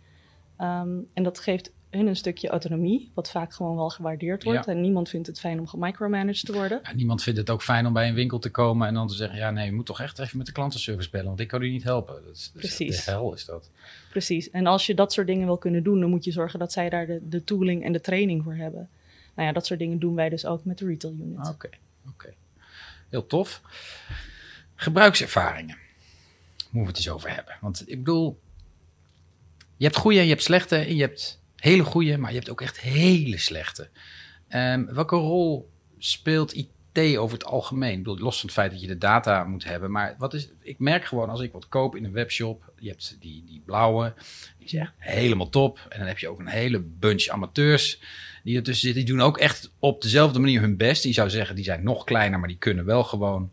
Um, 0.60 1.06
en 1.12 1.22
dat 1.22 1.38
geeft 1.38 1.72
hun 1.90 2.06
een 2.06 2.16
stukje 2.16 2.48
autonomie, 2.48 3.10
wat 3.14 3.30
vaak 3.30 3.54
gewoon 3.54 3.76
wel 3.76 3.90
gewaardeerd 3.90 4.44
wordt. 4.44 4.64
Ja. 4.64 4.72
En 4.72 4.80
niemand 4.80 5.08
vindt 5.08 5.26
het 5.26 5.40
fijn 5.40 5.58
om 5.58 5.66
gemicromanaged 5.66 6.44
te 6.44 6.52
worden. 6.52 6.80
Ja, 6.82 6.94
niemand 6.94 7.22
vindt 7.22 7.38
het 7.38 7.50
ook 7.50 7.62
fijn 7.62 7.86
om 7.86 7.92
bij 7.92 8.08
een 8.08 8.14
winkel 8.14 8.38
te 8.38 8.50
komen 8.50 8.88
en 8.88 8.94
dan 8.94 9.08
te 9.08 9.14
zeggen: 9.14 9.38
Ja, 9.38 9.50
nee, 9.50 9.64
je 9.64 9.72
moet 9.72 9.86
toch 9.86 10.00
echt 10.00 10.18
even 10.18 10.36
met 10.36 10.46
de 10.46 10.52
klantenservice 10.52 11.10
bellen, 11.10 11.26
want 11.26 11.40
ik 11.40 11.48
kan 11.48 11.62
u 11.62 11.70
niet 11.70 11.82
helpen. 11.82 12.14
Dat 12.14 12.36
is, 12.36 12.50
dat 12.54 12.62
is 12.62 12.76
Precies. 12.76 13.04
De 13.04 13.10
hel 13.10 13.34
is 13.34 13.44
dat. 13.44 13.70
Precies. 14.10 14.50
En 14.50 14.66
als 14.66 14.86
je 14.86 14.94
dat 14.94 15.12
soort 15.12 15.26
dingen 15.26 15.46
wil 15.46 15.58
kunnen 15.58 15.82
doen, 15.82 16.00
dan 16.00 16.10
moet 16.10 16.24
je 16.24 16.32
zorgen 16.32 16.58
dat 16.58 16.72
zij 16.72 16.88
daar 16.88 17.06
de, 17.06 17.28
de 17.28 17.44
tooling 17.44 17.84
en 17.84 17.92
de 17.92 18.00
training 18.00 18.42
voor 18.42 18.54
hebben. 18.54 18.88
Nou 19.38 19.50
ja, 19.50 19.56
dat 19.56 19.66
soort 19.66 19.78
dingen 19.78 19.98
doen 19.98 20.14
wij 20.14 20.28
dus 20.28 20.46
ook 20.46 20.64
met 20.64 20.78
de 20.78 20.86
retail 20.86 21.16
unit. 21.20 21.48
Oké, 21.48 21.68
oké. 22.08 22.34
Heel 23.08 23.26
tof. 23.26 23.62
Gebruikservaringen. 24.74 25.76
Moeten 26.70 26.80
we 26.80 26.86
het 26.86 26.96
eens 26.96 27.08
over 27.08 27.34
hebben. 27.34 27.56
Want 27.60 27.82
ik 27.86 27.98
bedoel, 27.98 28.40
je 29.76 29.84
hebt 29.84 29.96
goede 29.96 30.22
je 30.22 30.28
hebt 30.28 30.42
slechte. 30.42 30.76
En 30.76 30.94
je 30.94 31.00
hebt 31.00 31.40
hele 31.56 31.84
goede, 31.84 32.16
maar 32.16 32.30
je 32.30 32.36
hebt 32.36 32.50
ook 32.50 32.60
echt 32.60 32.80
hele 32.80 33.38
slechte. 33.38 33.88
Ehm, 34.48 34.84
welke 34.84 35.16
rol 35.16 35.70
speelt 35.98 36.52
IT 36.52 37.16
over 37.16 37.38
het 37.38 37.46
algemeen? 37.46 37.92
Ik 37.98 38.02
bedoel, 38.02 38.18
los 38.18 38.40
van 38.40 38.48
het 38.48 38.58
feit 38.58 38.70
dat 38.70 38.80
je 38.80 38.86
de 38.86 38.98
data 38.98 39.44
moet 39.44 39.64
hebben. 39.64 39.90
Maar 39.90 40.14
wat 40.18 40.34
is, 40.34 40.48
ik 40.60 40.78
merk 40.78 41.04
gewoon 41.04 41.30
als 41.30 41.40
ik 41.40 41.52
wat 41.52 41.68
koop 41.68 41.96
in 41.96 42.04
een 42.04 42.12
webshop. 42.12 42.72
Je 42.78 42.88
hebt 42.88 43.16
die, 43.20 43.44
die 43.44 43.62
blauwe, 43.64 44.14
die 44.58 44.88
helemaal 44.96 45.48
top. 45.48 45.86
En 45.88 45.98
dan 45.98 46.08
heb 46.08 46.18
je 46.18 46.28
ook 46.28 46.40
een 46.40 46.46
hele 46.46 46.80
bunch 46.80 47.28
amateurs 47.28 48.00
die 48.48 48.56
ertussen 48.56 48.86
zitten. 48.86 49.04
Die 49.06 49.14
doen 49.14 49.24
ook 49.26 49.38
echt 49.38 49.70
op 49.78 50.02
dezelfde 50.02 50.38
manier 50.38 50.60
hun 50.60 50.76
best. 50.76 51.02
Die 51.02 51.12
zou 51.12 51.30
zeggen, 51.30 51.54
die 51.54 51.64
zijn 51.64 51.82
nog 51.82 52.04
kleiner, 52.04 52.38
maar 52.38 52.48
die 52.48 52.58
kunnen 52.58 52.84
wel 52.84 53.04
gewoon... 53.04 53.50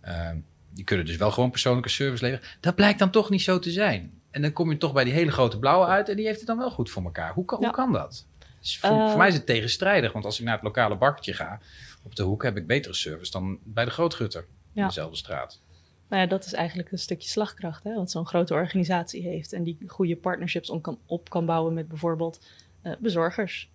ehm, 0.00 0.36
die 0.70 0.84
kunnen 0.84 1.06
dus 1.06 1.16
wel 1.16 1.30
gewoon 1.30 1.50
persoonlijke 1.50 1.88
service 1.88 2.24
leveren. 2.24 2.48
Dat 2.60 2.74
blijkt 2.74 2.98
dan 2.98 3.10
toch 3.10 3.30
niet 3.30 3.42
zo 3.42 3.58
te 3.58 3.70
zijn. 3.70 4.12
En 4.30 4.42
dan 4.42 4.52
kom 4.52 4.70
je 4.70 4.76
toch 4.76 4.92
bij 4.92 5.04
die 5.04 5.12
hele 5.12 5.30
grote 5.30 5.58
blauwe 5.58 5.86
uit 5.86 6.08
en 6.08 6.16
die 6.16 6.26
heeft 6.26 6.38
het 6.38 6.46
dan 6.46 6.58
wel 6.58 6.70
goed 6.70 6.90
voor 6.90 7.02
elkaar. 7.04 7.32
Hoe 7.32 7.44
kan, 7.44 7.58
Ja. 7.60 7.66
hoe 7.66 7.74
kan 7.74 7.92
dat? 7.92 8.26
Dus 8.60 8.78
voor, 8.78 8.90
Eh. 8.90 9.08
voor 9.08 9.18
mij 9.18 9.28
is 9.28 9.34
het 9.34 9.46
tegenstrijdig, 9.46 10.12
want 10.12 10.24
als 10.24 10.38
ik 10.38 10.44
naar 10.44 10.54
het 10.54 10.62
lokale 10.62 10.96
bakkertje 10.96 11.32
ga 11.32 11.60
op 12.02 12.16
de 12.16 12.22
hoek, 12.22 12.42
heb 12.42 12.56
ik 12.56 12.66
betere 12.66 12.94
service 12.94 13.30
dan 13.30 13.58
bij 13.64 13.84
de 13.84 13.90
grootgutter 13.90 14.40
in 14.74 14.80
Ja. 14.80 14.86
dezelfde 14.86 15.16
straat. 15.16 15.60
Nou 16.08 16.22
ja, 16.22 16.28
dat 16.28 16.44
is 16.44 16.52
eigenlijk 16.52 16.92
een 16.92 16.98
stukje 16.98 17.28
slagkracht, 17.28 17.84
hè, 17.84 17.94
wat 17.94 18.10
zo'n 18.10 18.26
grote 18.26 18.54
organisatie 18.54 19.22
heeft. 19.22 19.52
En 19.52 19.62
die 19.62 19.78
goede 19.86 20.16
partnerships 20.16 20.70
om 20.70 20.80
kan, 20.80 20.98
op 21.06 21.30
kan 21.30 21.46
bouwen 21.46 21.74
met 21.74 21.88
bijvoorbeeld 21.88 22.46
eh, 22.82 22.92
bezorgers. 22.98 23.70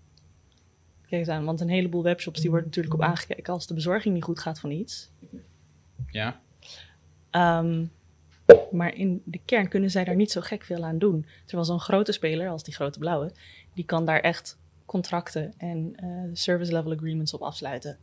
Kijk 1.13 1.25
eens 1.25 1.35
aan, 1.35 1.45
want 1.45 1.61
een 1.61 1.69
heleboel 1.69 2.03
webshops 2.03 2.39
die 2.39 2.49
worden 2.49 2.67
natuurlijk 2.67 2.95
op 2.95 3.01
aangekeken 3.01 3.53
als 3.53 3.67
de 3.67 3.73
bezorging 3.73 4.13
niet 4.13 4.23
goed 4.23 4.39
gaat 4.39 4.59
van 4.59 4.71
iets. 4.71 5.09
Ja, 6.11 6.41
Ehm, 7.29 7.85
maar 8.71 8.93
in 8.95 9.21
de 9.25 9.39
kern 9.45 9.67
kunnen 9.67 9.91
zij 9.91 10.03
daar 10.03 10.15
niet 10.15 10.31
zo 10.31 10.41
gek 10.41 10.63
veel 10.63 10.83
aan 10.83 10.97
doen. 10.97 11.25
Terwijl 11.45 11.67
zo'n 11.67 11.79
grote 11.79 12.11
speler, 12.11 12.49
als 12.49 12.63
die 12.63 12.73
grote 12.73 12.99
blauwe, 12.99 13.31
die 13.73 13.85
kan 13.85 14.05
daar 14.05 14.19
echt 14.19 14.57
contracten 14.85 15.53
en 15.57 15.93
eh, 15.95 16.07
service 16.33 16.73
level 16.73 16.91
agreements 16.93 17.33
op 17.33 17.41
afsluiten. 17.41 17.97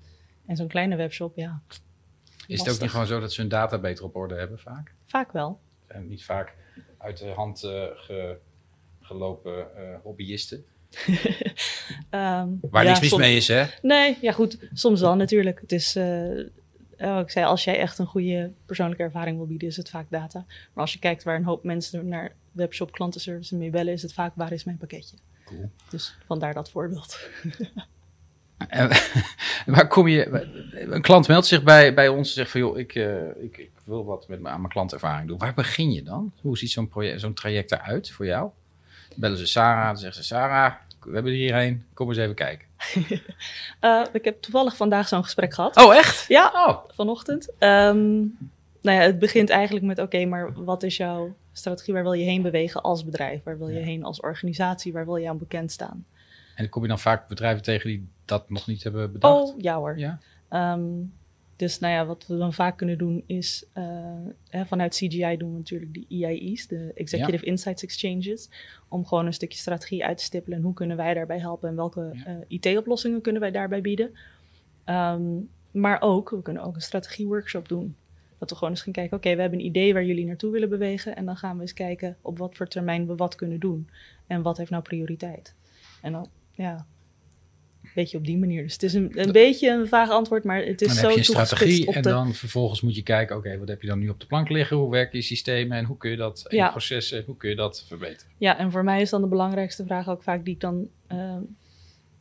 En 0.47 0.57
zo'n 0.57 0.69
kleine 0.69 0.97
webshop, 0.97 1.37
ja, 1.37 1.63
is 2.47 2.59
het 2.61 2.71
ook 2.75 2.81
niet 2.81 2.91
gewoon 2.91 3.07
zo 3.07 3.21
dat 3.21 3.33
ze 3.33 3.41
hun 3.41 3.51
data 3.51 3.79
beter 3.79 4.05
op 4.05 4.17
orde 4.17 4.35
hebben 4.35 4.59
vaak? 4.59 4.95
vaak 5.07 5.33
wel. 5.33 5.61
En 5.87 6.09
niet 6.09 6.25
vaak 6.25 6.55
uit 6.99 7.19
de 7.19 7.29
hand 7.31 7.63
eh, 7.65 7.85
ge- 7.95 8.37
gelopen 9.01 9.77
eh, 9.77 9.99
hobbyisten. 10.03 10.65
Ehm, 12.11 12.49
Waar 12.71 12.83
ja, 12.85 12.89
niks 12.89 13.01
mis 13.01 13.17
mee 13.17 13.37
is, 13.37 13.49
hè? 13.49 13.65
Nee, 13.83 14.19
ja 14.21 14.33
goed, 14.33 14.59
soms 14.73 15.01
wel 15.01 15.15
natuurlijk. 15.15 15.61
Het 15.61 15.73
is, 15.73 15.97
eh, 15.97 16.05
oh, 16.99 17.19
ik 17.19 17.31
zei, 17.31 17.45
als 17.47 17.65
jij 17.65 17.79
echt 17.79 17.99
een 17.99 18.07
goede 18.07 18.51
persoonlijke 18.67 19.03
ervaring 19.03 19.37
wil 19.37 19.47
bieden, 19.47 19.69
is 19.69 19.77
het 19.77 19.91
vaak 19.91 20.07
data. 20.09 20.45
Maar 20.73 20.85
als 20.85 20.93
je 20.93 20.99
kijkt 20.99 21.23
waar 21.23 21.37
een 21.37 21.45
hoop 21.45 21.65
mensen 21.65 22.09
naar 22.09 22.33
webshop 22.53 22.93
klantenservice 22.93 23.57
mee 23.57 23.71
bellen, 23.71 23.93
is 23.93 24.03
het 24.03 24.13
vaak 24.13 24.33
waar 24.35 24.53
is 24.53 24.65
mijn 24.65 24.77
pakketje. 24.77 25.17
Cool. 25.45 25.71
Dus 25.91 26.17
vandaar 26.27 26.55
dat 26.55 26.71
voorbeeld. 26.71 27.19
En 28.69 28.91
waar 29.67 29.87
kom 29.87 30.09
je? 30.09 30.49
Een 30.91 31.03
klant 31.03 31.29
meldt 31.29 31.47
zich 31.47 31.63
bij, 31.63 31.95
bij 31.95 32.09
ons 32.09 32.29
en 32.29 32.35
zegt 32.35 32.51
van 32.51 32.61
joh, 32.61 32.79
ik, 32.79 32.95
eh, 32.95 33.29
ik, 33.43 33.57
ik 33.59 33.71
wil 33.85 34.05
wat 34.05 34.29
met, 34.29 34.41
mijn- 34.41 34.55
aan 34.55 34.61
mijn 34.61 34.73
klantervaring 34.73 35.29
doen. 35.29 35.39
Waar 35.39 35.55
begin 35.55 35.93
je 35.93 36.03
dan? 36.03 36.33
Hoe 36.41 36.59
ziet 36.59 36.71
zo'n 36.71 36.89
project, 36.89 37.21
zo'n 37.21 37.35
traject 37.35 37.73
eruit 37.73 38.11
voor 38.11 38.27
jou? 38.27 38.51
Bellen 39.17 39.39
ze 39.39 39.47
Sarah, 39.47 39.87
dan 39.87 39.97
zeggen 39.99 40.23
ze 40.23 40.29
Sarah, 40.29 40.75
we 41.05 41.13
hebben 41.15 41.33
er 41.33 41.39
hierheen, 41.39 41.85
kom 41.95 42.09
eens 42.09 42.19
even 42.19 42.35
kijken. 42.35 42.67
Eh, 43.81 44.05
ik 44.13 44.25
heb 44.25 44.43
toevallig 44.43 44.77
vandaag 44.77 45.09
zo'n 45.09 45.23
gesprek 45.25 45.55
gehad. 45.55 45.77
Oh, 45.77 45.95
echt? 45.95 46.25
Ja, 46.29 46.53
Oh, 46.55 46.79
vanochtend. 46.95 47.51
Ehm, 47.59 48.19
nou 48.81 48.99
ja, 48.99 49.01
het 49.01 49.19
begint 49.19 49.51
eigenlijk 49.51 49.87
met: 49.87 49.99
oké, 49.99 50.25
maar 50.25 50.53
wat 50.65 50.83
is 50.83 50.97
jouw 50.97 51.35
strategie? 51.53 51.95
Waar 51.95 52.03
wil 52.03 52.13
je 52.13 52.25
heen 52.25 52.43
bewegen 52.43 52.83
als 52.83 53.05
bedrijf? 53.05 53.43
Waar 53.45 53.59
wil 53.59 53.69
je 53.69 53.79
heen 53.79 54.05
als 54.05 54.21
organisatie? 54.21 54.93
Waar 54.93 55.05
wil 55.05 55.17
je 55.17 55.29
aan 55.29 55.39
bekend 55.39 55.73
staan? 55.73 56.05
en 56.55 56.67
dan 56.67 56.69
kom 56.69 56.83
je 56.83 56.89
dan 56.89 56.99
vaak 56.99 57.29
bedrijven 57.29 57.63
tegen 57.63 57.89
die 57.89 58.09
dat 58.25 58.51
nog 58.51 58.67
niet 58.67 58.83
hebben 58.83 59.13
bedacht? 59.13 59.35
Oh, 59.35 59.61
ja 59.61 59.77
hoor. 59.77 59.99
Ja? 59.99 60.19
Ehm, 60.49 60.83
dus 61.61 61.79
nou 61.79 61.93
ja, 61.95 62.07
wat 62.07 62.27
we 62.27 62.37
dan 62.37 62.53
vaak 62.53 62.77
kunnen 62.77 62.99
doen 62.99 63.23
is, 63.27 63.67
eh, 63.73 63.85
hè, 64.49 64.67
vanuit 64.67 64.95
CGI 64.95 65.37
doen 65.37 65.53
we 65.53 65.57
natuurlijk 65.59 65.95
de 65.95 66.05
EIE's, 66.09 66.67
de 66.67 66.93
Executive 66.95 67.45
Insights 67.45 67.83
Exchanges, 67.83 68.49
om 68.89 69.07
gewoon 69.07 69.27
een 69.27 69.33
stukje 69.33 69.59
strategie 69.59 70.05
uit 70.05 70.19
te 70.19 70.25
stippelen 70.25 70.59
en 70.59 70.65
hoe 70.65 70.75
kunnen 70.75 70.97
wij 70.97 71.15
daarbij 71.15 71.39
helpen 71.39 71.69
en 71.69 71.77
welke 71.77 72.11
Ja. 72.13 72.25
eh, 72.25 72.37
IT-oplossingen 72.49 73.21
kunnen 73.21 73.41
wij 73.41 73.51
daarbij 73.51 73.81
bieden. 73.81 74.11
Ehm, 74.85 75.23
maar 75.71 76.01
ook, 76.01 76.31
we 76.31 76.43
kunnen 76.43 76.63
ook 76.63 76.75
een 76.75 76.81
strategie-workshop 76.81 77.69
doen. 77.69 77.97
Dat 78.39 78.51
we 78.51 78.57
gewoon 78.57 78.71
eens 78.73 78.83
gaan 78.83 78.93
kijken, 78.93 79.17
oké, 79.17 79.35
we 79.35 79.41
hebben 79.41 79.59
een 79.59 79.65
idee 79.65 79.93
waar 79.93 80.05
jullie 80.05 80.27
naartoe 80.27 80.51
willen 80.53 80.69
bewegen 80.69 81.17
en 81.17 81.25
dan 81.25 81.37
gaan 81.37 81.57
we 81.57 81.63
eens 81.63 81.73
kijken 81.73 82.17
op 82.21 82.39
wat 82.39 82.57
voor 82.57 82.69
termijn 82.69 83.07
we 83.07 83.15
wat 83.15 83.35
kunnen 83.35 83.61
doen 83.61 83.89
en 84.27 84.43
wat 84.43 84.57
heeft 84.57 84.71
nou 84.71 84.83
prioriteit. 84.83 85.55
En 86.03 86.13
dan, 86.13 86.29
ja, 86.53 86.87
beetje 87.95 88.19
op 88.19 88.25
die 88.25 88.39
manier. 88.39 88.63
Dus 88.63 88.73
het 88.73 88.83
is 88.83 88.95
een, 88.95 89.11
een 89.21 89.33
beetje 89.33 89.71
een 89.71 89.89
vaag 89.89 90.11
antwoord, 90.11 90.45
maar 90.45 90.63
het 90.65 90.81
is 90.81 90.89
Dan 90.89 90.97
zo 90.97 91.03
heb 91.03 91.11
je 91.11 91.19
een 91.19 91.25
strategie 91.47 91.87
op 91.87 91.95
en 91.95 92.03
de... 92.03 92.09
dan 92.09 92.35
vervolgens 92.35 92.81
moet 92.81 92.95
je 92.95 93.03
kijken, 93.03 93.37
oké, 93.37 93.59
wat 93.59 93.69
heb 93.69 93.83
je 93.83 93.89
dan 93.89 93.99
nu 93.99 94.09
op 94.09 94.21
de 94.21 94.27
plank 94.27 94.49
liggen? 94.49 94.77
Hoe 94.77 94.91
werken 94.91 95.19
je 95.19 95.25
systemen 95.25 95.79
en 95.79 95.85
hoe 95.85 95.97
kun 95.97 96.11
je 96.11 96.17
dat, 96.17 96.45
en 96.49 96.57
Ja. 96.57 96.71
processen, 96.71 97.23
hoe 97.27 97.37
kun 97.37 97.51
je 97.51 97.57
dat 97.57 97.85
verbeteren? 97.87 98.33
Ja, 98.39 98.59
en 98.59 98.71
voor 98.71 98.85
mij 98.85 99.01
is 99.01 99.11
dan 99.11 99.21
de 99.21 99.27
belangrijkste 99.29 99.85
vraag 99.85 100.09
ook 100.09 100.23
vaak 100.23 100.45
die 100.45 100.55
ik 100.55 100.61
dan 100.61 100.89
eh, 101.07 101.37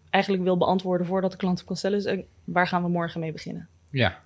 eigenlijk 0.09 0.43
wil 0.43 0.57
beantwoorden 0.57 1.07
voordat 1.07 1.31
de 1.31 1.37
klant 1.37 1.59
op 1.61 1.65
kan 1.67 1.75
stellen. 1.77 1.97
Is, 1.97 2.05
eh, 2.05 2.19
waar 2.43 2.67
gaan 2.67 2.83
we 2.83 2.89
morgen 2.89 3.19
mee 3.19 3.31
beginnen? 3.31 3.67
Ja, 3.91 4.21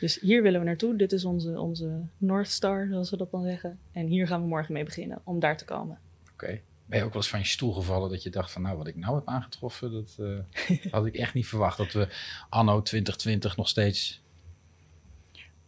Dus 0.00 0.20
hier 0.20 0.42
willen 0.42 0.60
we 0.60 0.66
naartoe. 0.66 0.96
Dit 0.96 1.12
is 1.12 1.24
onze, 1.24 1.60
onze 1.60 2.00
North 2.18 2.48
Star, 2.48 2.86
zoals 2.90 3.10
we 3.10 3.16
dat 3.16 3.30
dan 3.30 3.42
zeggen. 3.44 3.78
En 3.92 4.06
hier 4.06 4.26
gaan 4.26 4.40
we 4.42 4.46
morgen 4.48 4.72
mee 4.72 4.84
beginnen 4.84 5.20
om 5.24 5.40
daar 5.40 5.56
te 5.56 5.64
komen. 5.64 5.98
oké. 6.32 6.60
Ben 6.86 6.98
je 6.98 7.04
ook 7.04 7.12
wel 7.12 7.22
eens 7.22 7.30
van 7.30 7.38
je 7.38 7.44
stoel 7.46 7.72
gevallen 7.72 8.10
dat 8.10 8.22
je 8.22 8.30
dacht 8.30 8.50
van 8.52 8.62
nou, 8.62 8.76
wat 8.76 8.86
ik 8.86 8.96
nou 8.96 9.14
heb 9.14 9.28
aangetroffen, 9.28 9.92
dat 9.92 10.16
eh, 10.18 10.92
had 10.92 11.06
ik 11.06 11.14
echt 11.16 11.34
niet 11.34 11.46
verwacht. 11.46 11.76
Dat 11.76 11.92
we 11.92 12.08
anno 12.48 12.82
2020 12.82 13.56
nog 13.56 13.68
steeds... 13.68 14.20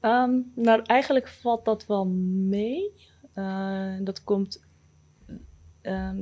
Ehm, 0.01 0.33
nou, 0.55 0.83
eigenlijk 0.87 1.29
valt 1.29 1.65
dat 1.65 1.87
wel 1.87 2.07
mee. 2.49 2.91
Eh, 3.33 3.95
dat 4.01 4.25
komt. 4.25 4.65
ehm, 5.83 6.19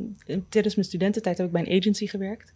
tijdens 0.48 0.74
mijn 0.74 0.86
studententijd 0.86 1.38
heb 1.38 1.46
ik 1.46 1.52
bij 1.52 1.66
een 1.66 1.78
agency 1.80 2.06
gewerkt. 2.06 2.52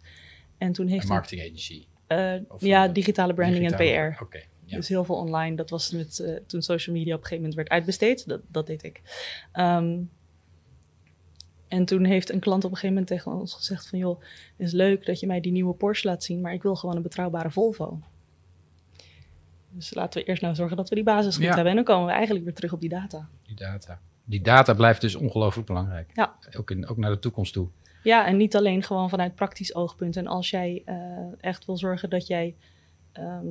En 0.57 0.71
toen 0.71 0.87
heeft 0.87 1.03
Een 1.03 1.09
marketing 1.09 1.41
agency. 1.41 1.85
eh, 2.07 2.35
ja, 2.59 2.87
digitale 2.87 3.33
branding 3.33 3.71
en 3.71 3.75
PR. 4.15 4.23
Oké, 4.23 4.43
ja. 4.65 4.75
Dus 4.75 4.87
heel 4.87 5.03
veel 5.03 5.15
online. 5.15 5.55
Dat 5.55 5.69
was 5.69 5.91
met, 5.91 6.41
toen 6.47 6.61
social 6.61 6.95
media 6.95 7.13
op 7.15 7.21
een 7.21 7.27
gegeven 7.27 7.49
moment 7.49 7.55
werd 7.55 7.69
uitbesteed. 7.69 8.27
Dat, 8.27 8.41
dat 8.47 8.67
deed 8.67 8.83
ik. 8.83 9.01
Ehm, 9.51 9.99
en 11.67 11.85
toen 11.85 12.03
heeft 12.03 12.31
een 12.31 12.39
klant 12.39 12.63
op 12.63 12.71
een 12.71 12.77
gegeven 12.77 12.95
moment 12.95 13.07
tegen 13.07 13.31
ons 13.39 13.53
gezegd 13.53 13.87
van... 13.87 13.99
joh, 13.99 14.19
het 14.57 14.67
is 14.67 14.71
leuk 14.71 15.05
dat 15.05 15.19
je 15.19 15.27
mij 15.27 15.41
die 15.41 15.51
nieuwe 15.51 15.73
Porsche 15.73 16.07
laat 16.07 16.23
zien... 16.23 16.41
maar 16.41 16.53
ik 16.53 16.63
wil 16.63 16.75
gewoon 16.75 16.95
een 16.95 17.01
betrouwbare 17.01 17.51
Volvo. 17.51 17.99
Dus 19.69 19.93
laten 19.93 20.21
we 20.21 20.27
eerst 20.27 20.41
nou 20.41 20.55
zorgen 20.55 20.77
dat 20.77 20.89
we 20.89 20.95
die 20.95 21.03
basis 21.03 21.35
goed 21.35 21.43
Ja. 21.43 21.53
hebben. 21.53 21.69
En 21.69 21.75
dan 21.75 21.85
komen 21.85 22.05
we 22.05 22.11
eigenlijk 22.11 22.45
weer 22.45 22.53
terug 22.53 22.73
op 22.73 22.79
die 22.79 22.89
data. 22.89 23.27
Die 23.43 23.55
data. 23.55 23.99
Die 24.23 24.41
data 24.41 24.73
blijft 24.73 25.01
dus 25.01 25.15
ongelooflijk 25.15 25.67
belangrijk. 25.67 26.11
Ja. 26.13 26.35
Ook, 26.57 26.71
in, 26.71 26.87
ook 26.87 26.97
naar 26.97 27.11
de 27.11 27.19
toekomst 27.19 27.53
toe. 27.53 27.67
Ja, 28.03 28.25
en 28.25 28.37
niet 28.37 28.55
alleen 28.55 28.83
gewoon 28.83 29.09
vanuit 29.09 29.35
praktisch 29.35 29.75
oogpunt. 29.75 30.15
En 30.17 30.27
als 30.27 30.49
jij 30.49 30.81
eh, 30.85 30.97
echt 31.39 31.65
wil 31.65 31.77
zorgen 31.77 32.09
dat 32.09 32.27
jij, 32.27 32.55
ehm, 33.11 33.45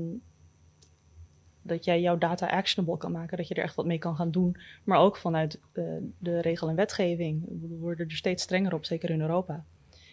dat 1.66 1.84
jij 1.84 2.00
jouw 2.00 2.18
data 2.18 2.46
actionable 2.46 2.96
kan 2.96 3.12
maken, 3.12 3.36
dat 3.36 3.48
je 3.48 3.54
er 3.54 3.62
echt 3.62 3.74
wat 3.74 3.86
mee 3.86 3.98
kan 3.98 4.16
gaan 4.16 4.30
doen, 4.30 4.56
maar 4.84 4.98
ook 4.98 5.16
vanuit 5.16 5.60
eh, 5.72 5.84
de 6.18 6.40
regel 6.40 6.68
en 6.68 6.74
wetgeving. 6.76 7.42
We 7.60 7.76
worden 7.76 8.08
er 8.08 8.16
steeds 8.16 8.42
strenger 8.42 8.74
op, 8.74 8.84
zeker 8.84 9.10
in 9.10 9.20
Europa. 9.20 9.64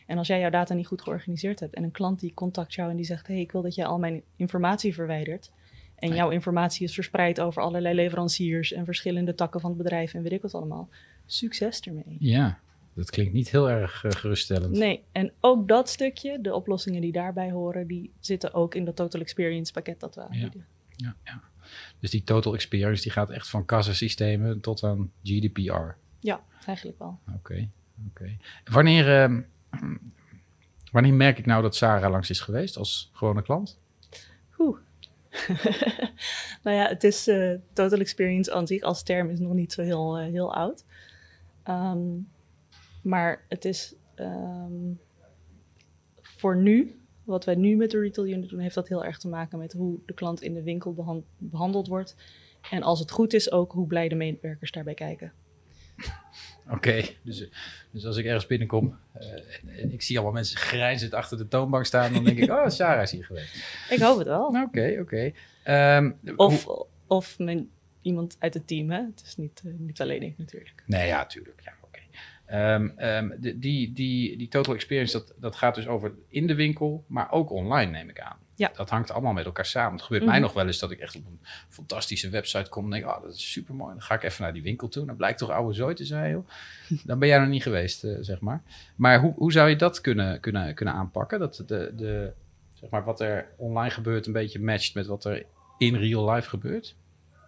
En 0.08 0.18
als 0.18 0.28
jij 0.28 0.40
jouw 0.40 0.50
data 0.50 0.74
niet 0.74 0.88
goed 0.88 1.02
georganiseerd 1.02 1.60
hebt 1.60 1.74
en 1.74 1.84
een 1.84 1.92
klant 1.92 2.20
die 2.20 2.34
contact 2.34 2.74
jou 2.74 2.90
en 2.90 2.96
die 2.96 3.06
zegt: 3.06 3.28
hey, 3.28 3.40
ik 3.40 3.52
wil 3.52 3.62
dat 3.62 3.76
jij 3.76 3.86
al 3.86 4.00
mijn 4.00 4.22
informatie 4.36 4.94
verwijdert. 4.94 5.52
En 5.96 6.10
Ja. 6.10 6.16
jouw 6.16 6.30
informatie 6.30 6.86
is 6.86 6.94
verspreid 6.94 7.40
over 7.42 7.62
allerlei 7.62 7.96
leveranciers 7.96 8.72
en 8.74 8.86
verschillende 8.86 9.36
takken 9.36 9.60
van 9.62 9.70
het 9.70 9.78
bedrijf 9.78 10.14
en 10.14 10.22
weet 10.24 10.32
ik 10.32 10.42
wat 10.42 10.54
allemaal. 10.54 10.90
Succes 11.26 11.80
ermee. 11.80 12.16
Ja, 12.20 12.60
dat 12.94 13.10
klinkt 13.10 13.34
niet 13.34 13.50
heel 13.52 13.70
erg 13.70 14.04
eh, 14.04 14.12
geruststellend. 14.12 14.78
Nee, 14.78 15.04
en 15.12 15.32
ook 15.40 15.68
dat 15.68 15.90
stukje, 15.90 16.42
de 16.42 16.54
oplossingen 16.54 17.02
die 17.02 17.12
daarbij 17.12 17.52
horen, 17.52 17.88
die 17.88 18.12
zitten 18.20 18.54
ook 18.54 18.76
in 18.76 18.86
dat 18.86 18.96
total 18.96 19.22
experience 19.22 19.72
pakket 19.74 20.00
dat 20.00 20.16
we 20.16 20.22
aanbieden. 20.22 20.52
Ja, 20.60 20.66
ja. 21.24 21.42
Dus 22.00 22.12
die 22.12 22.24
total 22.24 22.54
experience 22.54 23.04
die 23.04 23.12
gaat 23.12 23.30
echt 23.30 23.50
van 23.50 23.66
kassasystemen 23.66 24.60
tot 24.60 24.84
aan 24.84 25.12
GDPR. 25.24 25.96
Ja, 26.20 26.44
eigenlijk 26.66 27.00
wel. 27.00 27.20
Oké, 27.36 27.70
oké. 28.08 28.38
Wanneer, 28.66 29.22
ehm, 29.22 29.42
wanneer 30.92 31.14
merk 31.14 31.38
ik 31.38 31.46
nou 31.46 31.62
dat 31.62 31.76
Sarah 31.76 32.12
langs 32.12 32.30
is 32.30 32.40
geweest 32.40 32.78
als 32.78 33.10
gewone 33.14 33.42
klant? 33.42 33.80
Oeh. 34.58 34.80
nou 36.64 36.78
ja, 36.78 36.88
het 36.88 37.04
is 37.04 37.28
eh, 37.28 37.54
total 37.74 38.00
experience 38.00 38.54
aan 38.54 38.68
zich 38.68 38.82
als 38.82 39.04
term 39.04 39.30
is 39.30 39.40
nog 39.40 39.54
niet 39.54 39.74
zo 39.74 39.82
heel, 39.82 40.18
eh, 40.18 40.32
heel 40.32 40.54
oud. 40.54 40.86
Ehm, 41.64 42.00
maar 43.02 43.46
het 43.50 43.66
is 43.66 43.96
ehm, 44.16 44.94
voor 46.22 46.58
nu 46.58 47.03
wat 47.24 47.46
wij 47.46 47.56
nu 47.56 47.76
met 47.76 47.92
de 47.92 48.00
retail 48.00 48.28
unit 48.28 48.50
doen, 48.50 48.60
heeft 48.60 48.76
dat 48.76 48.88
heel 48.88 49.06
erg 49.06 49.18
te 49.18 49.28
maken 49.28 49.60
met 49.60 49.74
hoe 49.74 50.00
de 50.06 50.14
klant 50.14 50.42
in 50.42 50.54
de 50.54 50.64
winkel 50.64 51.22
behandeld 51.38 51.88
wordt. 51.88 52.16
En 52.70 52.84
als 52.84 53.00
het 53.00 53.12
goed 53.12 53.34
is, 53.34 53.52
ook 53.52 53.72
hoe 53.72 53.88
blij 53.88 54.08
de 54.08 54.16
medewerkers 54.16 54.72
daarbij 54.72 54.94
kijken. 54.94 55.32
Oké, 56.72 57.04
dus, 57.22 57.48
dus 57.92 58.06
als 58.06 58.18
ik 58.18 58.26
ergens 58.26 58.48
binnenkom 58.48 58.98
uh, 59.18 59.82
en, 59.82 59.92
ik 59.92 60.02
zie 60.02 60.16
allemaal 60.16 60.34
mensen 60.34 60.58
grijnzend 60.58 61.14
achter 61.14 61.38
de 61.38 61.48
toonbank 61.48 61.86
staan, 61.86 62.14
dan 62.14 62.24
denk 62.24 62.38
ik, 62.38 62.52
oh, 62.58 62.68
Sarah 62.68 63.02
is 63.02 63.12
hier 63.12 63.26
geweest. 63.26 63.56
Ik 63.90 64.00
hoop 64.00 64.18
het 64.18 64.28
wel. 64.28 64.46
Oké, 64.46 64.98
oké. 65.02 65.32
Ehm, 65.64 66.12
of 66.36 66.68
of 67.08 67.40
mijn, 67.40 67.70
iemand 68.02 68.36
uit 68.40 68.54
het 68.54 68.68
team, 68.68 68.92
hè? 68.92 69.02
Het 69.02 69.22
is 69.26 69.36
niet, 69.36 69.62
uh, 69.66 69.74
niet 69.78 70.02
alleen 70.02 70.24
ik 70.24 70.38
natuurlijk. 70.38 70.84
Nee, 70.86 71.08
ja, 71.08 71.26
tuurlijk. 71.26 71.62
Ja, 71.64 71.74
Um, 72.52 72.94
um, 72.98 73.34
die, 73.40 73.94
die, 73.94 74.38
die 74.38 74.48
total 74.48 74.74
experience, 74.74 75.18
dat, 75.18 75.34
dat 75.38 75.56
gaat 75.56 75.76
dus 75.76 75.88
over 75.88 76.14
in 76.28 76.48
de 76.48 76.56
winkel, 76.56 77.04
maar 77.08 77.32
ook 77.32 77.52
online, 77.52 77.92
neem 77.92 78.10
ik 78.10 78.20
aan. 78.20 78.38
Ja. 78.56 78.72
Dat 78.76 78.90
hangt 78.90 79.12
allemaal 79.12 79.34
met 79.34 79.46
elkaar 79.46 79.66
samen. 79.66 79.94
Het 79.94 80.02
gebeurt 80.02 80.26
mij 80.26 80.34
mhm. 80.34 80.42
nog 80.42 80.54
wel 80.54 80.66
eens 80.66 80.80
dat 80.80 80.92
ik 80.92 81.00
echt 81.00 81.16
op 81.16 81.26
een 81.26 81.40
fantastische 81.70 82.30
website 82.30 82.70
kom 82.70 82.84
en 82.84 82.90
denk, 82.90 83.06
oh, 83.06 83.22
dat 83.22 83.34
is 83.34 83.52
super 83.52 83.76
mooi. 83.76 83.92
Dan 83.92 84.02
ga 84.02 84.16
ik 84.16 84.24
even 84.24 84.44
naar 84.44 84.54
die 84.54 84.62
winkel 84.64 84.88
toe. 84.88 85.06
Dan 85.06 85.16
blijkt 85.16 85.38
toch 85.38 85.50
oude 85.50 85.74
zooi 85.74 85.96
te 85.96 86.06
zijn, 86.06 86.32
joh. 86.32 86.48
Dan 87.06 87.20
ben 87.20 87.28
jij 87.28 87.40
nog 87.40 87.48
niet 87.48 87.64
geweest, 87.64 88.04
uh, 88.04 88.18
zeg 88.22 88.40
maar. 88.40 88.62
Maar 88.96 89.20
hoe, 89.20 89.34
hoe 89.36 89.52
zou 89.52 89.70
je 89.70 89.76
dat 89.76 90.02
kunnen, 90.02 90.40
kunnen, 90.40 90.74
kunnen 90.74 90.94
aanpakken? 90.94 91.40
Dat 91.40 91.64
de, 91.68 91.94
de, 91.96 92.32
zeg 92.74 92.90
maar, 92.90 93.04
wat 93.04 93.22
er 93.22 93.48
online 93.58 93.92
gebeurt 93.92 94.26
een 94.26 94.34
beetje 94.34 94.62
matcht 94.62 94.94
met 94.94 95.06
wat 95.06 95.26
er 95.26 95.46
in 95.78 95.96
real 95.96 96.32
life 96.32 96.50
gebeurt? 96.50 96.96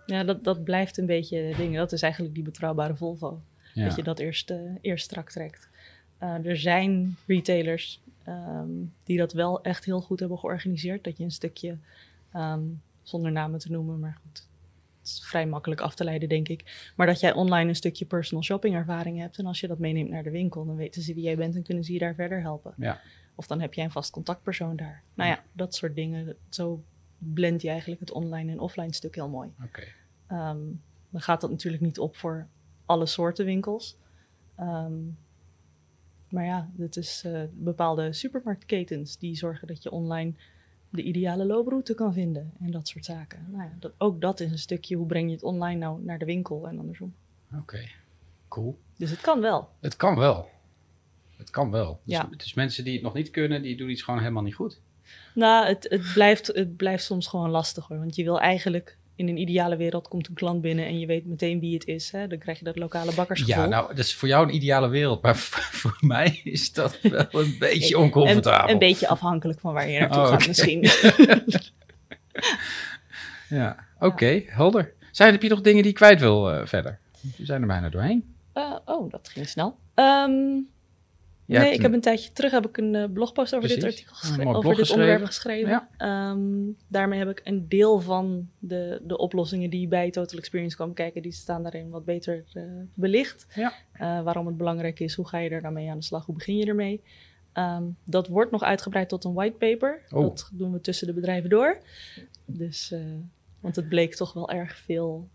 Ja, 0.06 0.24
dat, 0.24 0.44
dat 0.44 0.64
blijft 0.64 0.98
een 0.98 1.06
beetje 1.06 1.54
dingen. 1.58 1.80
Dat 1.80 1.92
is 1.92 2.02
eigenlijk 2.02 2.34
die 2.34 2.44
betrouwbare 2.44 2.96
Volvo. 2.96 3.42
Dat 3.84 3.96
je 3.96 4.04
dat 4.04 4.20
eerst, 4.20 4.52
uh, 4.52 4.58
eerst 4.82 5.06
strak 5.06 5.30
trekt. 5.30 5.70
Uh, 6.24 6.46
er 6.46 6.58
zijn 6.58 7.16
retailers 7.28 8.02
um, 8.28 8.94
die 9.04 9.18
dat 9.18 9.34
wel 9.34 9.64
echt 9.64 9.86
heel 9.86 10.02
goed 10.02 10.20
hebben 10.20 10.40
georganiseerd. 10.40 11.04
Dat 11.04 11.18
je 11.18 11.24
een 11.24 11.32
stukje, 11.32 11.78
um, 12.36 12.82
zonder 13.02 13.32
namen 13.32 13.60
te 13.60 13.72
noemen, 13.72 14.00
maar 14.00 14.18
goed, 14.22 14.48
het 15.00 15.08
is 15.08 15.24
vrij 15.26 15.48
makkelijk 15.48 15.82
af 15.82 15.96
te 15.96 16.04
leiden, 16.04 16.30
denk 16.30 16.48
ik. 16.48 16.92
Maar 16.96 17.08
dat 17.08 17.20
jij 17.20 17.34
online 17.34 17.70
een 17.70 17.76
stukje 17.76 18.06
personal 18.06 18.44
shopping 18.44 18.76
ervaring 18.76 19.20
hebt. 19.20 19.38
En 19.38 19.46
als 19.46 19.60
je 19.60 19.68
dat 19.68 19.80
meeneemt 19.80 20.10
naar 20.10 20.24
de 20.24 20.32
winkel, 20.32 20.66
dan 20.66 20.76
weten 20.76 21.02
ze 21.02 21.14
wie 21.14 21.24
jij 21.24 21.38
bent 21.38 21.56
en 21.56 21.64
kunnen 21.64 21.84
ze 21.84 21.94
je 21.94 22.00
daar 22.00 22.16
verder 22.16 22.42
helpen. 22.42 22.74
Ja. 22.78 23.02
Of 23.36 23.48
dan 23.48 23.62
heb 23.62 23.74
jij 23.74 23.84
een 23.84 23.92
vast 23.92 24.12
contactpersoon 24.12 24.76
daar. 24.76 25.02
Nou 25.14 25.30
ja, 25.30 25.44
dat 25.52 25.76
soort 25.76 25.96
dingen. 25.96 26.36
Zo 26.50 26.84
blend 27.18 27.62
je 27.62 27.70
eigenlijk 27.70 28.00
het 28.00 28.12
online 28.12 28.52
en 28.52 28.60
offline 28.60 28.94
stuk 28.94 29.16
heel 29.16 29.30
mooi. 29.30 29.50
Oké. 29.64 29.84
Um, 30.32 30.82
dan 31.10 31.22
gaat 31.22 31.42
dat 31.42 31.50
natuurlijk 31.50 31.84
niet 31.84 32.00
op 32.00 32.16
voor 32.16 32.48
alle 32.86 33.06
soorten 33.06 33.46
winkels. 33.46 33.98
Um, 34.60 35.18
maar 36.30 36.46
ja, 36.46 36.70
het 36.78 36.98
is 36.98 37.24
uh, 37.26 37.42
bepaalde 37.54 38.14
supermarktketens 38.14 39.18
die 39.18 39.36
zorgen 39.36 39.68
dat 39.68 39.84
je 39.84 39.92
online 39.92 40.34
de 40.90 41.02
ideale 41.02 41.46
looproute 41.46 41.94
kan 41.94 42.14
vinden 42.14 42.54
en 42.60 42.72
dat 42.72 42.88
soort 42.88 43.06
zaken. 43.06 43.46
Nou 43.52 43.64
ja, 43.64 43.72
dat, 43.80 43.92
ook 43.98 44.22
dat 44.22 44.40
is 44.40 44.52
een 44.52 44.60
stukje 44.60 44.96
hoe 44.96 45.06
breng 45.06 45.28
je 45.28 45.36
het 45.36 45.44
online 45.44 45.80
nou 45.80 46.02
naar 46.04 46.20
de 46.20 46.26
winkel 46.26 46.68
en 46.68 46.80
andersom. 46.80 47.14
Oké, 47.54 47.90
cool. 48.48 48.78
Dus 48.98 49.10
het 49.10 49.22
kan 49.22 49.42
wel. 49.42 49.70
Het 49.80 49.96
kan 49.96 50.16
wel. 50.16 50.50
Het 51.38 51.50
kan 51.50 51.72
wel. 51.72 52.00
Dus, 52.04 52.16
ja. 52.16 52.30
dus 52.38 52.54
mensen 52.54 52.84
die 52.84 52.94
het 52.94 53.02
nog 53.02 53.14
niet 53.14 53.30
kunnen, 53.30 53.62
die 53.62 53.78
doen 53.78 53.90
iets 53.90 54.02
gewoon 54.02 54.20
helemaal 54.20 54.44
niet 54.44 54.56
goed. 54.56 54.80
Nou, 55.36 55.68
het, 55.68 55.88
het, 55.90 56.14
blijft, 56.14 56.48
het 56.48 56.76
blijft 56.76 57.04
soms 57.04 57.28
gewoon 57.28 57.50
lastig 57.50 57.88
hoor. 57.88 57.98
Want 57.98 58.16
je 58.16 58.24
wil 58.24 58.40
eigenlijk 58.40 58.98
in 59.16 59.28
een 59.28 59.38
ideale 59.38 59.76
wereld 59.76 60.08
komt 60.08 60.28
een 60.28 60.34
klant 60.34 60.62
binnen 60.62 60.86
en 60.86 61.00
je 61.00 61.06
weet 61.06 61.26
meteen 61.26 61.60
wie 61.60 61.74
het 61.74 61.86
is. 61.86 62.12
Hè? 62.12 62.28
Dan 62.28 62.38
krijg 62.38 62.60
je 62.60 62.66
dat 62.66 62.78
lokale 62.78 63.14
bakkersgevoel. 63.16 63.64
Ja, 63.64 63.70
nou, 63.70 63.88
dat 63.88 63.98
is 63.98 64.16
voor 64.16 64.28
jou 64.28 64.48
een 64.48 64.56
ideale 64.56 64.88
wereld. 64.88 65.22
Maar 65.22 65.36
voor 65.82 65.98
mij 66.00 66.42
is 66.44 66.74
dat 66.74 67.02
wel 67.02 67.28
een 67.32 67.56
beetje 67.70 67.98
oncomfortabel. 67.98 68.68
Een, 68.68 68.74
een 68.74 68.80
beetje 68.80 69.08
afhankelijk 69.08 69.60
van 69.60 69.74
waar 69.74 69.90
je 69.90 70.00
naartoe 70.00 70.22
oh, 70.22 70.28
gaat 70.28 70.48
misschien. 70.48 70.80
ja, 73.60 73.86
oké, 74.00 74.44
helder. 74.46 74.94
Zijn 75.12 75.40
er 75.42 75.50
nog 75.50 75.62
dingen 75.62 75.82
die 75.82 75.92
ik 75.92 75.98
kwijt 75.98 76.20
wil 76.20 76.54
uh, 76.54 76.66
verder? 76.66 77.00
We 77.38 77.46
zijn 77.46 77.62
er 77.62 77.68
bijna 77.68 77.90
doorheen. 77.90 78.36
Uh, 78.54 78.76
oh, 78.86 79.12
dat 79.12 79.30
ging 79.30 79.48
snel. 79.48 79.76
Um, 79.96 80.68
nee, 81.46 81.74
ik 81.74 81.82
heb 81.82 81.94
een 81.94 82.02
tijdje 82.02 82.32
terug 82.32 82.52
heb 82.52 82.68
ik 82.68 82.78
een 82.78 82.94
uh, 82.94 83.06
blogpost 83.14 83.56
over 83.56 83.68
dit 83.68 83.84
artikel 83.84 84.16
geschreven, 84.16 84.56
over 84.56 84.76
dit 84.76 84.92
onderwerp 84.92 85.24
geschreven. 85.24 85.88
Ja. 85.98 86.30
Um, 86.32 86.78
daarmee 86.88 87.20
heb 87.20 87.30
ik 87.30 87.42
een 87.44 87.68
deel 87.68 88.02
van 88.02 88.50
de, 88.60 89.02
de 89.04 89.18
oplossingen 89.18 89.70
die 89.70 89.88
bij 89.88 90.12
Total 90.12 90.40
Experience 90.40 90.76
kwamen 90.76 90.96
kijken, 90.96 91.22
die 91.22 91.32
staan 91.32 91.64
daarin 91.64 91.90
wat 91.90 92.06
beter 92.06 92.44
uh, 92.54 92.64
belicht. 92.94 93.48
Ja. 93.56 93.74
Uh, 94.02 94.22
waarom 94.24 94.46
het 94.46 94.58
belangrijk 94.58 95.00
is, 95.00 95.14
hoe 95.16 95.28
ga 95.28 95.38
je 95.38 95.50
er 95.50 95.62
dan 95.62 95.74
mee 95.74 95.90
aan 95.90 95.98
de 95.98 96.04
slag, 96.04 96.26
hoe 96.26 96.36
begin 96.36 96.58
je 96.58 96.66
ermee? 96.66 97.02
Um, 97.54 97.98
dat 98.04 98.28
wordt 98.28 98.52
nog 98.52 98.64
uitgebreid 98.64 99.10
tot 99.10 99.24
een 99.24 99.34
whitepaper. 99.34 100.02
Oh. 100.10 100.22
Dat 100.22 100.50
doen 100.54 100.72
we 100.72 100.82
tussen 100.82 101.08
de 101.08 101.14
bedrijven 101.14 101.50
door. 101.50 101.78
Dus, 102.46 102.94
want 103.60 103.76
het 103.76 103.90
bleek 103.90 104.16
toch 104.16 104.34
wel 104.34 104.50
erg 104.50 104.78
veel 104.78 105.28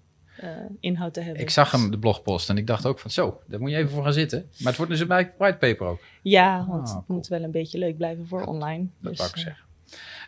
uh, 0.45 0.51
inhoud 0.81 1.15
te 1.15 1.21
hebben. 1.21 1.43
Ik 1.43 1.51
zag 1.51 1.71
hem, 1.71 1.91
de 1.91 1.99
blogpost, 1.99 2.49
en 2.49 2.57
ik 2.57 2.67
dacht 2.67 2.87
ook 2.87 2.99
van 2.99 3.11
zo, 3.11 3.41
daar 3.47 3.61
moet 3.61 3.71
je 3.71 3.77
even 3.77 3.91
voor 3.91 4.03
gaan 4.03 4.13
zitten. 4.13 4.49
Maar 4.59 4.67
het 4.69 4.77
wordt 4.77 4.93
dus 4.93 5.01
een 5.01 5.29
whitepaper 5.39 5.87
ook. 5.87 6.01
Ja, 6.23 6.67
want 6.69 6.89
ah, 6.89 6.97
het 6.97 7.09
moet 7.09 7.29
wel 7.29 7.43
een 7.43 7.51
beetje 7.51 7.79
leuk 7.79 7.97
blijven 7.97 8.27
voor 8.27 8.45
online. 8.45 8.87
Dat 9.01 9.11
dus, 9.11 9.19
wou 9.19 9.31
ik 9.31 9.37
uh, 9.37 9.43
zeggen. 9.43 9.65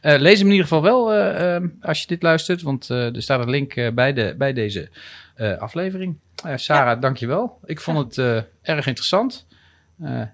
Uh, 0.03 0.20
lees 0.20 0.38
hem 0.38 0.46
in 0.46 0.53
ieder 0.53 0.66
geval 0.66 0.83
wel 0.83 1.14
uh, 1.14 1.68
als 1.81 2.01
je 2.01 2.07
dit 2.07 2.22
luistert, 2.22 2.62
want 2.62 2.88
er 2.88 3.22
staat 3.22 3.40
een 3.40 3.51
link 3.51 3.94
bij, 3.94 4.12
de, 4.12 4.35
bij 4.38 4.53
deze 4.53 4.88
aflevering. 5.59 6.16
Sarah, 6.55 6.94
ja. 6.94 6.96
dankjewel. 6.96 7.59
Ik 7.64 7.81
vond 7.81 8.14
ja. 8.14 8.22
het 8.22 8.46
erg 8.62 8.87
interessant. 8.87 9.46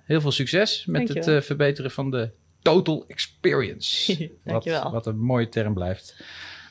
heel 0.05 0.21
veel 0.21 0.33
succes 0.33 0.87
met 0.87 1.09
het 1.09 1.45
verbeteren 1.45 1.91
van 1.91 2.11
de 2.11 2.31
total 2.63 3.05
experience. 3.09 4.17
dankjewel. 4.45 4.83
Wat, 4.83 4.93
wat 4.93 5.07
een 5.07 5.19
mooie 5.19 5.49
term 5.49 5.75
blijft. 5.75 6.23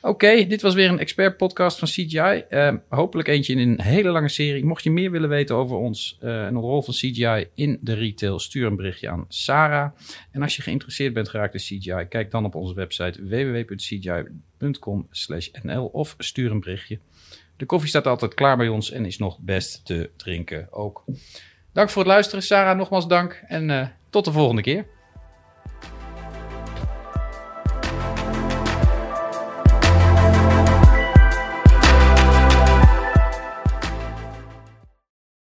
Oké, 0.02 0.46
dit 0.46 0.62
was 0.62 0.74
weer 0.74 0.88
een 0.88 0.98
expert 0.98 1.36
podcast 1.36 1.78
van 1.78 1.88
CGI. 1.88 2.44
Uh, 2.50 2.74
hopelijk 2.88 3.28
eentje 3.28 3.52
in 3.52 3.58
een 3.58 3.80
hele 3.80 4.10
lange 4.10 4.28
serie. 4.28 4.64
Mocht 4.64 4.82
je 4.82 4.90
meer 4.90 5.10
willen 5.10 5.28
weten 5.28 5.56
over 5.56 5.76
ons 5.76 6.18
uh, 6.22 6.46
en 6.46 6.54
de 6.54 6.60
rol 6.60 6.82
van 6.82 6.94
CGI 6.94 7.46
in 7.54 7.78
de 7.80 7.94
retail, 7.94 8.38
stuur 8.38 8.66
een 8.66 8.76
berichtje 8.76 9.08
aan 9.08 9.24
Sarah. 9.28 9.90
En 10.30 10.42
als 10.42 10.56
je 10.56 10.62
geïnteresseerd 10.62 11.12
bent 11.12 11.28
geraakt 11.28 11.54
in 11.54 11.60
CGI, 11.60 12.06
kijk 12.08 12.30
dan 12.30 12.44
op 12.44 12.54
onze 12.54 12.74
website 12.74 13.28
www.cgi.com/nl 13.28 15.86
of 15.86 16.14
stuur 16.18 16.50
een 16.50 16.60
berichtje. 16.60 16.98
De 17.56 17.66
koffie 17.66 17.88
staat 17.88 18.06
altijd 18.06 18.34
klaar 18.34 18.56
bij 18.56 18.68
ons 18.68 18.90
en 18.90 19.04
is 19.04 19.18
nog 19.18 19.38
best 19.38 19.84
te 19.84 20.10
drinken 20.16 20.68
ook. 20.70 21.04
Dank 21.72 21.90
voor 21.90 22.02
het 22.02 22.10
luisteren, 22.10 22.42
Sarah. 22.42 22.76
Nogmaals 22.76 23.08
dank 23.08 23.42
en 23.46 23.68
uh, 23.68 23.86
tot 24.10 24.24
de 24.24 24.32
volgende 24.32 24.62
keer. 24.62 24.86